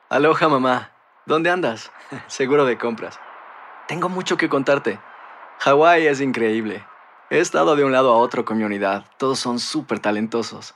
Aloha 0.10 0.50
mamá, 0.50 0.92
¿dónde 1.26 1.52
andas? 1.52 1.90
Seguro 2.28 2.66
de 2.66 2.78
compras. 2.78 3.18
Tengo 3.88 4.10
mucho 4.10 4.36
que 4.36 4.50
contarte. 4.50 5.00
Hawái 5.60 6.06
es 6.06 6.20
increíble. 6.20 6.86
He 7.30 7.40
estado 7.40 7.78
de 7.78 7.86
un 7.86 7.94
lado 7.94 8.12
a 8.12 8.18
otro 8.18 8.44
con 8.44 8.58
mi 8.58 8.66
unidad. 8.66 9.06
Todos 9.18 9.40
son 9.40 9.60
súper 9.60 10.00
talentosos. 10.00 10.76